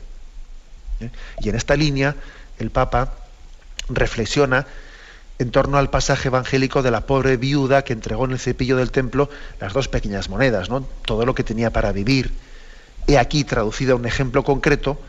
¿eh? 1.00 1.12
Y 1.42 1.50
en 1.50 1.56
esta 1.56 1.76
línea 1.76 2.16
el 2.60 2.72
Papa 2.72 3.14
reflexiona 3.90 4.68
en 5.40 5.52
torno 5.52 5.78
al 5.78 5.90
pasaje 5.90 6.28
evangélico 6.28 6.82
de 6.82 6.92
la 6.92 7.06
pobre 7.06 7.38
viuda 7.38 7.84
que 7.84 7.94
entregó 7.94 8.26
en 8.26 8.32
el 8.32 8.40
cepillo 8.40 8.76
del 8.76 8.92
templo 8.92 9.30
las 9.60 9.74
dos 9.74 9.88
pequeñas 9.88 10.30
monedas, 10.30 10.68
todo 11.06 11.26
lo 11.26 11.34
que 11.34 11.46
tenía 11.46 11.72
para 11.72 11.94
vivir. 11.94 12.34
He 13.08 13.18
aquí 13.18 13.46
traducido 13.46 13.94
a 13.94 13.96
un 13.96 14.06
ejemplo 14.06 14.44
concreto 14.44 15.00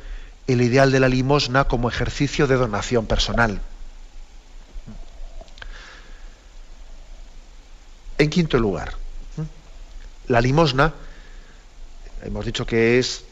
el 0.46 0.62
ideal 0.62 0.92
de 0.92 1.00
la 1.00 1.08
limosna 1.08 1.64
como 1.64 1.88
ejercicio 1.88 2.46
de 2.46 2.56
donación 2.56 3.06
personal. 3.06 3.60
En 8.18 8.30
quinto 8.30 8.58
lugar, 8.58 8.94
la 10.28 10.40
limosna, 10.40 10.92
hemos 12.22 12.44
dicho 12.44 12.66
que 12.66 12.98
es 12.98 13.24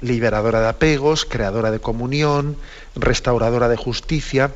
liberadora 0.00 0.60
de 0.60 0.68
apegos, 0.68 1.24
creadora 1.24 1.70
de 1.70 1.80
comunión, 1.80 2.56
restauradora 2.94 3.68
de 3.68 3.76
justicia, 3.76 4.52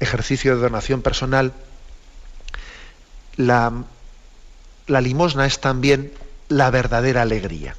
ejercicio 0.00 0.56
de 0.56 0.62
donación 0.62 1.02
personal. 1.02 1.52
La, 3.36 3.72
limosna 4.88 5.46
es 5.46 5.60
también 5.60 6.12
la 6.48 6.70
verdadera 6.70 7.22
alegría. 7.22 7.76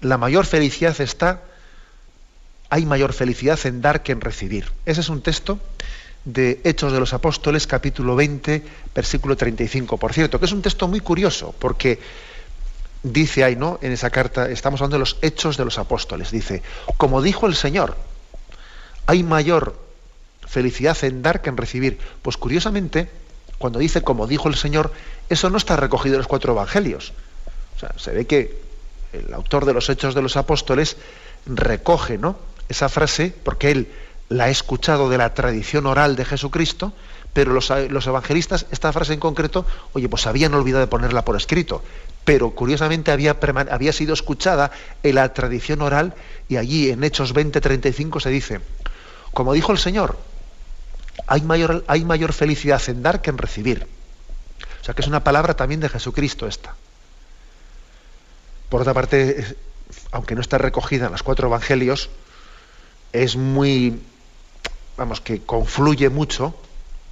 La 0.00 0.18
mayor 0.18 0.44
felicidad 0.44 1.00
está, 1.00 1.42
hay 2.68 2.84
mayor 2.84 3.12
felicidad 3.12 3.58
en 3.64 3.80
dar 3.80 4.02
que 4.02 4.12
en 4.12 4.20
recibir. 4.20 4.70
Ese 4.84 5.00
es 5.00 5.08
un 5.08 5.22
texto 5.22 5.60
de 6.24 6.60
Hechos 6.64 6.92
de 6.92 7.00
los 7.00 7.12
Apóstoles, 7.12 7.66
capítulo 7.66 8.16
20, 8.16 8.62
versículo 8.94 9.36
35. 9.36 9.96
Por 9.96 10.12
cierto, 10.12 10.38
que 10.38 10.46
es 10.46 10.52
un 10.52 10.62
texto 10.62 10.88
muy 10.88 11.00
curioso, 11.00 11.54
porque 11.58 12.00
dice 13.04 13.44
ahí, 13.44 13.54
¿no? 13.54 13.78
En 13.82 13.92
esa 13.92 14.10
carta, 14.10 14.50
estamos 14.50 14.80
hablando 14.80 14.96
de 14.96 15.00
los 15.00 15.18
hechos 15.22 15.56
de 15.56 15.64
los 15.64 15.78
apóstoles. 15.78 16.32
Dice, 16.32 16.62
como 16.96 17.22
dijo 17.22 17.46
el 17.46 17.54
Señor, 17.54 17.96
hay 19.06 19.22
mayor 19.22 19.78
felicidad 20.46 20.96
en 21.04 21.22
dar 21.22 21.42
que 21.42 21.50
en 21.50 21.56
recibir. 21.56 21.98
Pues 22.22 22.36
curiosamente, 22.36 23.08
cuando 23.58 23.78
dice 23.78 24.02
como 24.02 24.26
dijo 24.26 24.48
el 24.48 24.56
Señor, 24.56 24.90
eso 25.28 25.50
no 25.50 25.58
está 25.58 25.76
recogido 25.76 26.16
en 26.16 26.20
los 26.20 26.26
cuatro 26.26 26.52
evangelios. 26.52 27.12
O 27.76 27.80
sea, 27.80 27.92
se 27.96 28.10
ve 28.12 28.26
que 28.26 28.58
el 29.12 29.32
autor 29.32 29.64
de 29.66 29.74
los 29.74 29.88
Hechos 29.90 30.14
de 30.14 30.22
los 30.22 30.36
Apóstoles 30.36 30.96
recoge 31.46 32.18
¿no? 32.18 32.36
esa 32.68 32.88
frase 32.88 33.34
porque 33.44 33.70
él 33.70 33.92
la 34.30 34.44
ha 34.44 34.48
escuchado 34.48 35.10
de 35.10 35.18
la 35.18 35.34
tradición 35.34 35.86
oral 35.86 36.16
de 36.16 36.24
Jesucristo, 36.24 36.94
pero 37.34 37.52
los, 37.52 37.70
evangelistas, 37.70 38.66
esta 38.70 38.92
frase 38.92 39.12
en 39.12 39.20
concreto, 39.20 39.66
oye, 39.92 40.08
pues 40.08 40.26
habían 40.28 40.54
olvidado 40.54 40.82
de 40.82 40.86
ponerla 40.86 41.24
por 41.24 41.36
escrito, 41.36 41.82
pero 42.24 42.50
curiosamente 42.50 43.10
había, 43.10 43.92
sido 43.92 44.14
escuchada 44.14 44.70
en 45.02 45.16
la 45.16 45.34
tradición 45.34 45.82
oral 45.82 46.14
y 46.48 46.56
allí 46.56 46.90
en 46.90 47.02
Hechos 47.02 47.34
20:35 47.34 48.20
se 48.20 48.30
dice, 48.30 48.60
como 49.32 49.52
dijo 49.52 49.72
el 49.72 49.78
Señor, 49.78 50.16
hay 51.26 51.42
mayor, 51.42 51.84
hay 51.88 52.04
mayor 52.04 52.32
felicidad 52.32 52.80
en 52.88 53.02
dar 53.02 53.20
que 53.20 53.30
en 53.30 53.38
recibir. 53.38 53.88
O 54.80 54.84
sea 54.84 54.94
que 54.94 55.02
es 55.02 55.08
una 55.08 55.24
palabra 55.24 55.54
también 55.54 55.80
de 55.80 55.88
Jesucristo 55.88 56.46
esta. 56.46 56.76
Por 58.68 58.82
otra 58.82 58.94
parte, 58.94 59.56
aunque 60.12 60.36
no 60.36 60.40
está 60.40 60.58
recogida 60.58 61.06
en 61.06 61.12
los 61.12 61.24
cuatro 61.24 61.48
evangelios, 61.48 62.10
es 63.12 63.34
muy, 63.36 64.00
vamos, 64.96 65.20
que 65.20 65.42
confluye 65.42 66.10
mucho, 66.10 66.54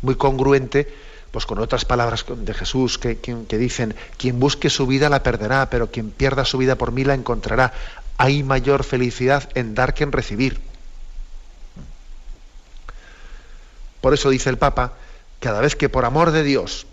muy 0.02 0.16
congruente, 0.16 0.92
pues 1.30 1.46
con 1.46 1.58
otras 1.58 1.84
palabras 1.84 2.26
de 2.28 2.54
Jesús 2.54 2.98
que, 2.98 3.18
que, 3.18 3.58
dicen, 3.58 3.94
quien 4.18 4.38
busque 4.38 4.68
su 4.68 4.86
vida 4.86 5.08
la 5.08 5.22
perderá, 5.22 5.70
pero 5.70 5.90
quien 5.90 6.10
pierda 6.10 6.44
su 6.44 6.58
vida 6.58 6.76
por 6.76 6.92
mí 6.92 7.04
la 7.04 7.14
encontrará. 7.14 7.72
Hay 8.18 8.42
mayor 8.42 8.84
felicidad 8.84 9.48
en 9.54 9.74
dar 9.74 9.94
que 9.94 10.04
en 10.04 10.12
recibir. 10.12 10.60
Por 14.02 14.12
eso 14.12 14.28
dice 14.28 14.50
el 14.50 14.58
Papa, 14.58 14.92
cada 15.40 15.60
vez 15.60 15.74
que 15.74 15.88
por 15.88 16.04
amor 16.04 16.32
de 16.32 16.42
Dios 16.42 16.86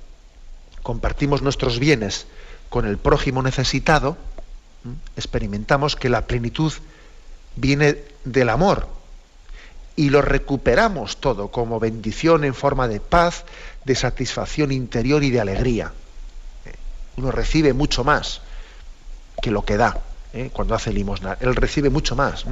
compartimos 0.84 1.42
nuestros 1.42 1.80
bienes 1.80 2.28
con 2.70 2.86
el 2.86 2.98
prójimo 2.98 3.44
necesitado, 3.44 4.16
experimentamos 5.18 5.96
que 5.96 6.08
la 6.08 6.28
plenitud 6.28 6.72
viene 7.58 7.98
del 8.24 8.50
amor 8.50 8.99
y 10.00 10.12
lo 10.12 10.22
recuperamos 10.22 11.18
todo 11.18 11.50
como 11.50 11.78
bendición 11.78 12.46
en 12.46 12.54
forma 12.54 12.88
de 12.88 13.02
paz, 13.02 13.44
de 13.84 13.96
satisfacción 13.96 14.72
interior 14.72 15.26
y 15.26 15.30
de 15.30 15.42
alegría. 15.42 15.92
Uno 17.18 17.32
recibe 17.32 17.74
mucho 17.74 18.06
más 18.06 18.40
que 19.42 19.52
lo 19.52 19.66
que 19.66 19.76
da 19.76 20.00
¿eh? 20.32 20.52
cuando 20.54 20.74
hace 20.74 20.94
limosna. 20.94 21.38
Él 21.42 21.54
recibe 21.54 21.90
mucho 21.90 22.16
más. 22.16 22.46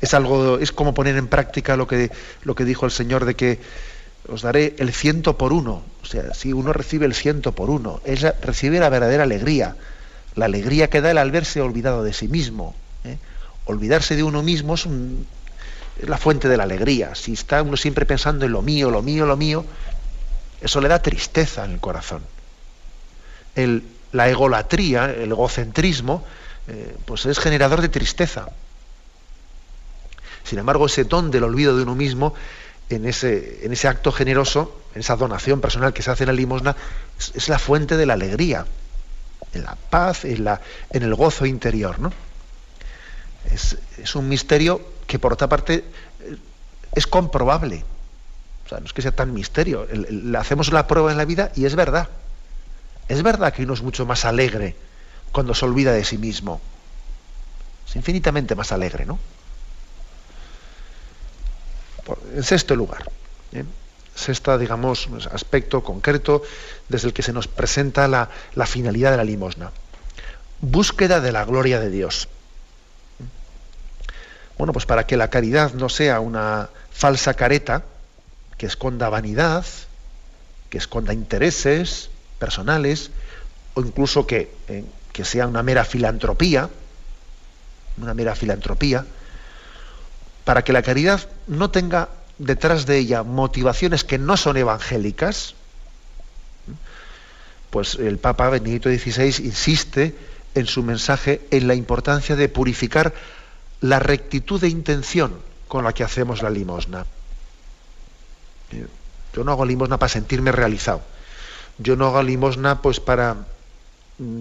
Es 0.00 0.14
algo, 0.14 0.58
es 0.58 0.72
como 0.72 0.94
poner 0.94 1.18
en 1.18 1.28
práctica 1.28 1.76
lo 1.76 1.86
que, 1.86 2.10
lo 2.42 2.54
que 2.54 2.64
dijo 2.64 2.86
el 2.86 2.92
Señor 2.92 3.26
de 3.26 3.36
que 3.36 3.60
os 4.28 4.40
daré 4.40 4.76
el 4.78 4.94
ciento 4.94 5.36
por 5.36 5.52
uno. 5.52 5.82
O 6.02 6.06
sea, 6.06 6.32
si 6.32 6.54
uno 6.54 6.72
recibe 6.72 7.04
el 7.04 7.12
ciento 7.12 7.52
por 7.52 7.68
uno, 7.68 8.00
es 8.06 8.22
recibe 8.40 8.80
la 8.80 8.88
verdadera 8.88 9.24
alegría 9.24 9.76
la 10.38 10.46
alegría 10.46 10.88
que 10.88 11.02
da 11.02 11.10
el 11.10 11.18
al 11.18 11.32
verse 11.32 11.60
olvidado 11.60 12.02
de 12.02 12.14
sí 12.14 12.28
mismo. 12.28 12.74
¿eh? 13.04 13.18
Olvidarse 13.66 14.16
de 14.16 14.22
uno 14.22 14.42
mismo 14.42 14.74
es, 14.74 14.86
la 16.02 16.18
fuente 16.18 16.48
de 16.48 16.56
la 16.56 16.64
alegría. 16.64 17.14
Si 17.14 17.32
está 17.32 17.62
uno 17.62 17.76
siempre 17.76 18.06
pensando 18.06 18.44
en 18.44 18.52
lo 18.52 18.62
mío, 18.62 18.90
lo 18.90 19.02
mío, 19.02 19.26
lo 19.26 19.36
mío, 19.36 19.64
eso 20.60 20.80
le 20.80 20.88
da 20.88 21.00
tristeza 21.02 21.64
en 21.64 21.72
el 21.72 21.80
corazón. 21.80 22.22
la 24.12 24.28
egolatría, 24.28 25.06
el 25.06 25.30
egocentrismo, 25.30 26.24
eh, 26.68 26.96
pues 27.04 27.26
es 27.26 27.38
generador 27.38 27.82
de 27.82 27.88
tristeza. 27.88 28.48
Sin 30.44 30.58
embargo, 30.58 30.86
ese 30.86 31.04
don 31.04 31.30
del 31.30 31.44
olvido 31.44 31.76
de 31.76 31.82
uno 31.82 31.94
mismo, 31.94 32.34
en 32.88 33.04
ese, 33.04 33.64
en 33.64 33.72
ese 33.72 33.88
acto 33.88 34.12
generoso, 34.12 34.80
en 34.94 35.00
esa 35.00 35.16
donación 35.16 35.60
personal 35.60 35.92
que 35.92 36.02
se 36.02 36.10
hace 36.10 36.24
en 36.24 36.28
la 36.28 36.32
limosna, 36.32 36.74
es 37.34 37.48
la 37.48 37.58
fuente 37.58 37.96
de 37.96 38.06
la 38.06 38.14
alegría 38.14 38.64
en 39.52 39.64
la 39.64 39.76
paz, 39.76 40.24
en, 40.24 40.44
la, 40.44 40.60
en 40.90 41.02
el 41.02 41.14
gozo 41.14 41.46
interior. 41.46 41.98
¿no? 41.98 42.12
Es, 43.52 44.14
un 44.14 44.28
misterio 44.28 44.80
que 45.08 45.18
por 45.18 45.32
otra 45.32 45.48
parte 45.48 45.84
es 46.94 47.06
comprobable. 47.08 47.84
O 48.64 48.68
sea, 48.68 48.78
no 48.78 48.86
es 48.86 48.92
que 48.92 49.02
sea 49.02 49.10
tan 49.10 49.34
misterio. 49.34 49.88
Hacemos 50.38 50.72
la 50.72 50.86
prueba 50.86 51.10
en 51.10 51.18
la 51.18 51.24
vida 51.24 51.50
y 51.56 51.64
es 51.64 51.74
verdad. 51.74 52.08
Es 53.08 53.22
verdad 53.24 53.52
que 53.52 53.64
uno 53.64 53.74
es 53.74 53.82
mucho 53.82 54.06
más 54.06 54.24
alegre 54.24 54.76
cuando 55.32 55.54
se 55.54 55.64
olvida 55.64 55.92
de 55.92 56.04
sí 56.04 56.18
mismo. 56.18 56.60
Es 57.88 57.96
infinitamente 57.96 58.54
más 58.54 58.70
alegre, 58.70 59.06
¿no? 59.06 59.18
En 62.34 62.44
sexto 62.44 62.76
lugar, 62.76 63.10
¿eh? 63.52 63.64
sexta, 64.18 64.58
digamos, 64.58 65.08
aspecto 65.32 65.82
concreto 65.82 66.42
desde 66.88 67.08
el 67.08 67.14
que 67.14 67.22
se 67.22 67.32
nos 67.32 67.48
presenta 67.48 68.08
la, 68.08 68.28
finalidad 68.66 69.12
de 69.12 69.16
la 69.16 69.24
limosna. 69.24 69.70
Búsqueda 70.60 71.20
de 71.20 71.32
la 71.32 71.44
gloria 71.44 71.78
de 71.80 71.90
Dios. 71.90 72.28
Bueno, 74.58 74.72
pues 74.72 74.86
para 74.86 75.06
que 75.06 75.16
la 75.16 75.30
caridad 75.30 75.72
no 75.74 75.88
sea 75.88 76.18
una 76.18 76.68
falsa 76.90 77.34
careta 77.34 77.84
que 78.58 78.66
esconda 78.66 79.08
vanidad, 79.08 79.64
que 80.68 80.78
esconda 80.78 81.12
intereses 81.12 82.10
personales, 82.40 83.12
o 83.74 83.80
incluso 83.80 84.26
que, 84.26 84.52
eh, 84.68 84.84
que 85.12 85.24
sea 85.24 85.46
una 85.46 85.62
mera 85.62 85.84
filantropía, 85.84 86.68
una 87.98 88.14
mera 88.14 88.34
filantropía, 88.34 89.06
para 90.44 90.64
que 90.64 90.72
la 90.72 90.82
caridad 90.82 91.28
no 91.46 91.70
tenga 91.70 92.08
detrás 92.38 92.84
de 92.86 92.98
ella 92.98 93.22
motivaciones 93.22 94.02
que 94.02 94.18
no 94.18 94.36
son 94.36 94.56
evangélicas, 94.56 95.54
pues 97.70 97.94
el 97.94 98.18
Papa 98.18 98.48
Benedicto 98.48 98.88
XVI 98.88 99.44
insiste 99.44 100.16
en 100.54 100.66
su 100.66 100.82
mensaje 100.82 101.42
en 101.50 101.68
la 101.68 101.74
importancia 101.74 102.34
de 102.34 102.48
purificar 102.48 103.12
la 103.80 103.98
rectitud 103.98 104.60
de 104.60 104.68
intención 104.68 105.34
con 105.68 105.84
la 105.84 105.92
que 105.92 106.04
hacemos 106.04 106.42
la 106.42 106.50
limosna. 106.50 107.06
Yo 109.32 109.44
no 109.44 109.52
hago 109.52 109.64
limosna 109.64 109.98
para 109.98 110.08
sentirme 110.08 110.52
realizado. 110.52 111.02
Yo 111.78 111.96
no 111.96 112.06
hago 112.06 112.22
limosna 112.22 112.82
pues 112.82 113.00
para, 113.00 113.36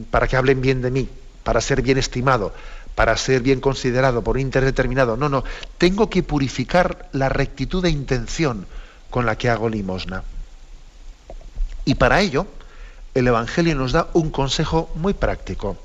para 0.09 0.27
que 0.27 0.37
hablen 0.37 0.61
bien 0.61 0.81
de 0.81 0.91
mí, 0.91 1.09
para 1.43 1.61
ser 1.61 1.81
bien 1.81 1.97
estimado, 1.97 2.53
para 2.95 3.15
ser 3.15 3.41
bien 3.41 3.61
considerado 3.61 4.23
por 4.23 4.37
un 4.37 4.41
interés 4.41 4.67
determinado. 4.67 5.17
No, 5.17 5.29
no. 5.29 5.43
Tengo 5.77 6.09
que 6.09 6.23
purificar 6.23 7.09
la 7.11 7.29
rectitud 7.29 7.83
de 7.83 7.89
intención 7.89 8.65
con 9.09 9.25
la 9.25 9.37
que 9.37 9.49
hago 9.49 9.69
limosna. 9.69 10.23
Y 11.85 11.95
para 11.95 12.21
ello, 12.21 12.47
el 13.13 13.27
Evangelio 13.27 13.75
nos 13.75 13.91
da 13.91 14.07
un 14.13 14.29
consejo 14.29 14.89
muy 14.95 15.13
práctico. 15.13 15.77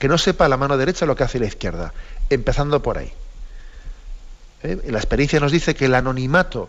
Que 0.00 0.08
no 0.08 0.18
sepa 0.18 0.48
la 0.48 0.56
mano 0.56 0.76
derecha 0.76 1.06
lo 1.06 1.14
que 1.14 1.22
hace 1.22 1.38
la 1.38 1.46
izquierda, 1.46 1.94
empezando 2.28 2.82
por 2.82 2.98
ahí. 2.98 3.12
¿Eh? 4.64 4.80
La 4.88 4.98
experiencia 4.98 5.38
nos 5.38 5.52
dice 5.52 5.76
que 5.76 5.84
el 5.84 5.94
anonimato 5.94 6.68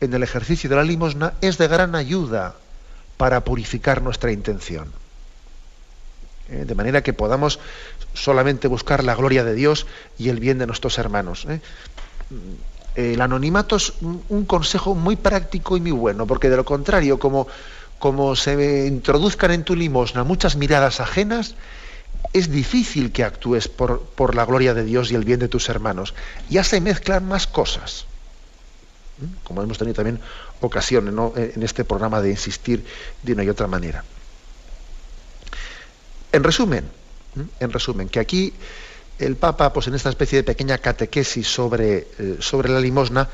en 0.00 0.14
el 0.14 0.22
ejercicio 0.22 0.70
de 0.70 0.76
la 0.76 0.84
limosna 0.84 1.32
es 1.40 1.58
de 1.58 1.66
gran 1.66 1.96
ayuda 1.96 2.54
para 3.16 3.42
purificar 3.42 4.00
nuestra 4.00 4.30
intención. 4.30 4.92
¿eh? 6.50 6.64
de 6.66 6.74
manera 6.74 7.02
que 7.02 7.12
podamos 7.12 7.58
solamente 8.14 8.68
buscar 8.68 9.04
la 9.04 9.14
gloria 9.14 9.44
de 9.44 9.54
Dios 9.54 9.86
y 10.18 10.28
el 10.28 10.40
bien 10.40 10.58
de 10.58 10.66
nuestros 10.66 10.98
hermanos. 10.98 11.46
¿eh? 11.48 11.60
El 12.94 13.20
anonimato 13.20 13.76
es 13.76 13.92
un 14.00 14.44
consejo 14.46 14.94
muy 14.94 15.16
práctico 15.16 15.76
y 15.76 15.80
muy 15.80 15.90
bueno, 15.92 16.26
porque 16.26 16.48
de 16.48 16.56
lo 16.56 16.64
contrario, 16.64 17.18
como, 17.18 17.46
como 17.98 18.34
se 18.36 18.86
introduzcan 18.86 19.50
en 19.50 19.64
tu 19.64 19.76
limosna 19.76 20.24
muchas 20.24 20.56
miradas 20.56 21.00
ajenas, 21.00 21.54
es 22.32 22.50
difícil 22.50 23.12
que 23.12 23.24
actúes 23.24 23.68
por, 23.68 24.02
por, 24.02 24.34
la 24.34 24.44
gloria 24.44 24.74
de 24.74 24.84
Dios 24.84 25.10
y 25.10 25.14
el 25.14 25.24
bien 25.24 25.40
de 25.40 25.48
tus 25.48 25.68
hermanos. 25.68 26.14
Ya 26.50 26.64
se 26.64 26.80
mezclan 26.80 27.26
más 27.26 27.46
cosas. 27.46 28.06
¿eh? 29.22 29.26
Como 29.44 29.62
hemos 29.62 29.78
tenido 29.78 29.94
también 29.94 30.20
ocasiones 30.60 31.14
en 31.36 31.62
este 31.62 31.84
programa 31.84 32.20
de 32.20 32.30
insistir 32.30 32.84
de 33.22 33.32
una 33.32 33.44
y 33.44 33.48
otra 33.48 33.66
manera. 33.66 34.04
En 36.32 36.44
resumen, 36.44 36.84
en 37.60 37.72
resumen, 37.72 38.08
que 38.08 38.20
aquí 38.20 38.52
el 39.18 39.36
Papa, 39.36 39.72
pues 39.72 39.86
en 39.86 39.94
esta 39.94 40.10
especie 40.10 40.38
de 40.38 40.44
pequeña 40.44 40.78
catequesis 40.78 41.46
sobre, 41.46 42.08
eh, 42.18 42.36
sobre 42.40 42.68
la 42.68 42.80
limosna, 42.80 43.28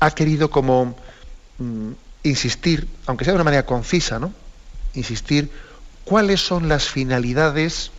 ha 0.00 0.10
querido 0.12 0.50
como 0.50 0.96
mm, 1.58 1.92
insistir, 2.24 2.88
aunque 3.06 3.24
sea 3.24 3.32
de 3.32 3.36
una 3.36 3.44
manera 3.44 3.66
concisa, 3.66 4.18
¿no? 4.18 4.32
Insistir 4.94 5.50
cuáles 6.10 6.40
son 6.40 6.68
las 6.68 6.88
finalidades 6.88 7.92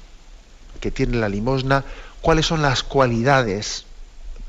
que 0.81 0.91
tiene 0.91 1.15
la 1.15 1.29
limosna, 1.29 1.85
cuáles 2.19 2.45
son 2.45 2.61
las 2.61 2.83
cualidades, 2.83 3.85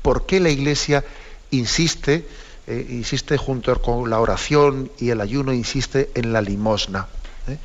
por 0.01 0.25
qué 0.25 0.41
la 0.41 0.49
Iglesia 0.49 1.05
insiste, 1.49 2.27
eh, 2.67 2.85
insiste 2.89 3.37
junto 3.37 3.81
con 3.81 4.09
la 4.09 4.19
oración 4.19 4.91
y 4.99 5.11
el 5.11 5.21
ayuno, 5.21 5.53
insiste 5.53 6.11
en 6.13 6.33
la 6.33 6.41
limosna. 6.41 7.07
¿eh? 7.47 7.57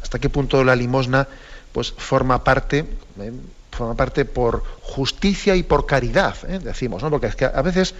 hasta 0.00 0.18
qué 0.18 0.30
punto 0.30 0.64
la 0.64 0.74
limosna 0.74 1.28
pues 1.72 1.92
forma 1.92 2.42
parte, 2.42 2.86
eh, 3.20 3.32
forma 3.70 3.94
parte 3.96 4.24
por 4.24 4.64
justicia 4.80 5.56
y 5.56 5.62
por 5.62 5.84
caridad, 5.84 6.40
decimos, 6.62 7.02
¿no? 7.02 7.10
Porque 7.10 7.26
es 7.26 7.36
que 7.36 7.44
a 7.44 7.60
veces 7.60 7.94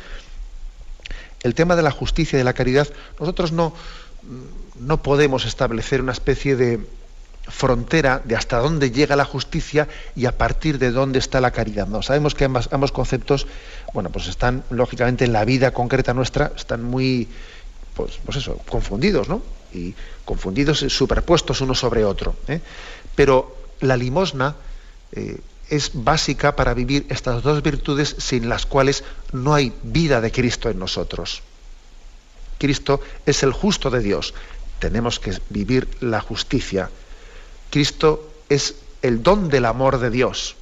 el 1.43 1.55
tema 1.55 1.77
de 1.77 1.83
la 1.83 1.91
justicia 1.91 2.39
y 2.39 2.41
de 2.41 2.45
la 2.45 2.55
caridad, 2.55 2.89
nosotros 3.21 3.53
no, 3.53 3.75
no 4.81 5.03
podemos 5.03 5.45
establecer 5.45 6.01
una 6.01 6.13
especie 6.13 6.57
de 6.57 6.81
frontera 7.49 8.21
de 8.25 8.37
hasta 8.37 8.59
dónde 8.59 8.91
llega 8.91 9.17
la 9.17 9.25
justicia 9.25 9.89
y 10.15 10.27
a 10.27 10.37
partir 10.37 10.79
de 10.79 10.91
dónde 10.91 11.19
está 11.19 11.41
la 11.41 11.51
caridad. 11.51 11.87
No, 11.87 12.03
sabemos 12.03 12.35
que 12.35 12.45
ambos, 12.45 12.93
conceptos, 12.93 13.47
bueno, 13.93 14.11
pues 14.11 14.29
están 14.29 14.65
lógicamente 14.71 15.25
en 15.25 15.33
la 15.33 15.45
vida 15.45 15.73
concreta 15.73 16.15
nuestra, 16.15 16.53
están 16.57 16.83
muy, 16.83 17.29
pues, 17.95 18.19
pues 18.25 18.39
eso, 18.39 18.59
confundidos, 18.69 19.29
¿no? 19.29 19.43
Y 19.73 19.95
confundidos, 20.25 20.79
superpuestos 20.89 21.61
uno 21.61 21.75
sobre 21.75 22.05
otro. 22.05 22.37
¿eh? 22.49 22.61
Pero 23.15 23.57
la 23.81 23.97
limosna 23.97 24.57
eh, 25.13 25.39
es 25.69 25.91
básica 25.93 26.57
para 26.57 26.75
vivir 26.75 27.07
estas 27.11 27.43
dos 27.43 27.63
virtudes 27.63 28.17
sin 28.19 28.49
las 28.49 28.67
cuales 28.67 29.05
no 29.33 29.55
hay 29.55 29.73
vida 29.83 30.21
de 30.21 30.33
Cristo 30.33 30.71
en 30.71 30.79
nosotros. 30.79 31.43
Cristo 32.59 33.01
es 33.27 33.43
el 33.43 33.53
justo 33.53 33.91
de 33.91 34.01
Dios. 34.01 34.35
Tenemos 34.79 35.21
que 35.21 35.39
vivir 35.51 35.89
la 36.01 36.21
justicia. 36.21 36.91
Cristo 37.71 38.31
es 38.49 38.77
el 39.03 39.23
don 39.23 39.49
del 39.49 39.65
amor 39.65 39.99
de 39.99 40.11
Dios. 40.11 40.57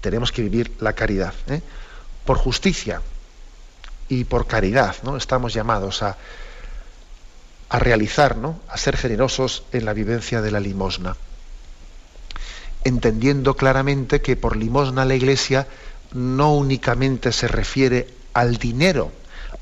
Tenemos 0.00 0.32
que 0.32 0.42
vivir 0.42 0.72
la 0.80 0.92
caridad. 0.92 1.34
¿eh? 1.48 1.62
Por 2.24 2.38
justicia 2.38 3.02
y 4.08 4.24
por 4.24 4.46
caridad, 4.46 4.94
¿no? 5.02 5.16
Estamos 5.16 5.52
llamados 5.52 6.02
a, 6.02 6.16
a 7.68 7.78
realizar, 7.78 8.36
¿no? 8.36 8.60
a 8.68 8.76
ser 8.76 8.96
generosos 8.96 9.64
en 9.72 9.84
la 9.84 9.92
vivencia 9.92 10.42
de 10.42 10.50
la 10.50 10.60
limosna 10.60 11.16
entendiendo 12.86 13.56
claramente 13.56 14.20
que 14.22 14.36
por 14.36 14.56
limosna 14.56 15.04
la 15.04 15.16
Iglesia 15.16 15.66
no 16.12 16.54
únicamente 16.54 17.32
se 17.32 17.48
refiere 17.48 18.06
al 18.32 18.58
dinero, 18.58 19.10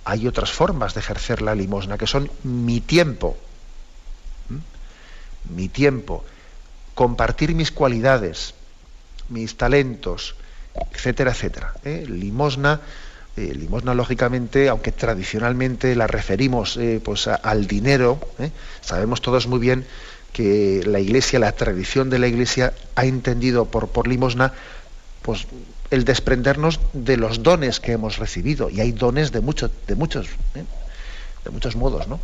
hay 0.05 0.29
otras 0.29 0.53
formas 0.53 0.93
de 0.93 1.01
ejercer 1.01 1.41
la 1.41 1.55
limosna, 1.55 1.97
que 1.97 2.07
son 2.07 2.31
mi 2.43 2.83
tiempo, 2.83 3.39
mi 5.51 5.69
tiempo, 5.69 6.25
compartir 6.95 7.55
mis 7.55 7.71
cualidades, 7.71 8.55
mis 9.29 9.57
talentos, 9.57 10.37
etcétera, 10.93 11.33
etcétera. 11.33 11.75
¿eh? 11.85 12.05
Limosna, 12.09 12.81
eh, 13.37 13.53
limosna 13.55 13.95
lógicamente, 13.95 14.69
aunque 14.69 14.93
tradicionalmente 14.93 15.95
la 15.97 16.07
referimos 16.07 16.77
eh, 16.77 17.01
pues 17.05 17.27
al 17.27 17.67
dinero, 17.67 18.21
sabemos 18.81 19.21
todos 19.21 19.47
muy 19.47 19.59
bien 19.59 19.87
que 20.33 20.83
la 20.85 20.99
Iglesia, 20.99 21.39
la 21.39 21.53
tradición 21.53 22.11
de 22.11 22.19
la 22.19 22.27
Iglesia 22.27 22.75
ha 22.97 23.05
entendido 23.05 23.67
por, 23.67 23.89
por 23.89 24.09
limosna, 24.09 24.53
pues 25.23 25.47
el 25.91 26.05
desprendernos 26.05 26.81
de 26.93 27.17
los 27.17 27.43
dones 27.43 27.79
que 27.79 27.93
hemos 27.93 28.19
recibido. 28.19 28.69
Y 28.69 28.81
hay 28.81 28.93
dones 28.93 29.31
de, 29.31 29.41
muchos 29.41 29.71
de 29.87 29.95
muchos, 29.95 30.27
de 31.45 31.51
muchos 31.51 31.77
modos, 31.77 32.09
¿no? 32.09 32.19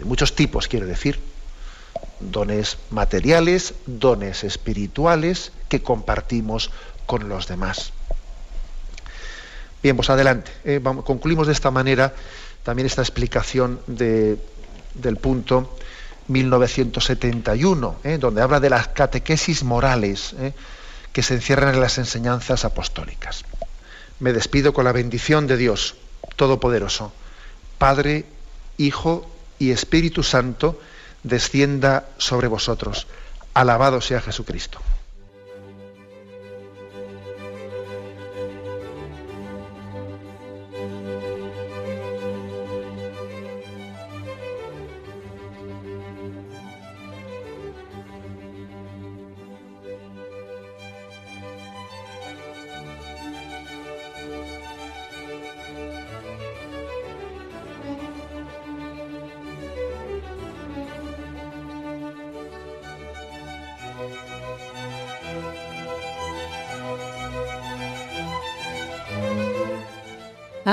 De 0.00 0.04
muchos 0.04 0.34
tipos, 0.34 0.66
quiero 0.66 0.86
decir. 0.86 1.20
Dones 2.30 2.78
materiales, 2.90 3.74
dones 3.86 4.44
espirituales 4.44 5.52
que 5.68 5.82
compartimos 5.82 6.70
con 7.06 7.28
los 7.28 7.46
demás. 7.46 7.92
Bien, 9.82 9.96
pues 9.96 10.08
adelante. 10.10 10.50
Eh, 10.64 10.80
concluimos 11.04 11.46
de 11.46 11.52
esta 11.52 11.70
manera 11.70 12.14
también 12.62 12.86
esta 12.86 13.02
explicación 13.02 13.80
de, 13.86 14.38
del 14.94 15.16
punto 15.18 15.76
1971, 16.28 17.96
¿eh? 18.04 18.18
donde 18.18 18.42
habla 18.42 18.60
de 18.60 18.70
las 18.70 18.88
catequesis 18.88 19.62
morales 19.62 20.34
¿eh? 20.38 20.54
que 21.12 21.22
se 21.22 21.34
encierran 21.34 21.74
en 21.74 21.80
las 21.80 21.98
enseñanzas 21.98 22.64
apostólicas. 22.64 23.44
Me 24.20 24.32
despido 24.32 24.72
con 24.72 24.84
la 24.84 24.92
bendición 24.92 25.46
de 25.46 25.56
Dios 25.56 25.96
Todopoderoso, 26.36 27.12
Padre, 27.78 28.24
Hijo 28.78 29.28
y 29.58 29.70
Espíritu 29.70 30.22
Santo, 30.22 30.80
descienda 31.24 32.04
sobre 32.18 32.46
vosotros. 32.46 33.08
Alabado 33.54 34.00
sea 34.00 34.20
Jesucristo. 34.20 34.78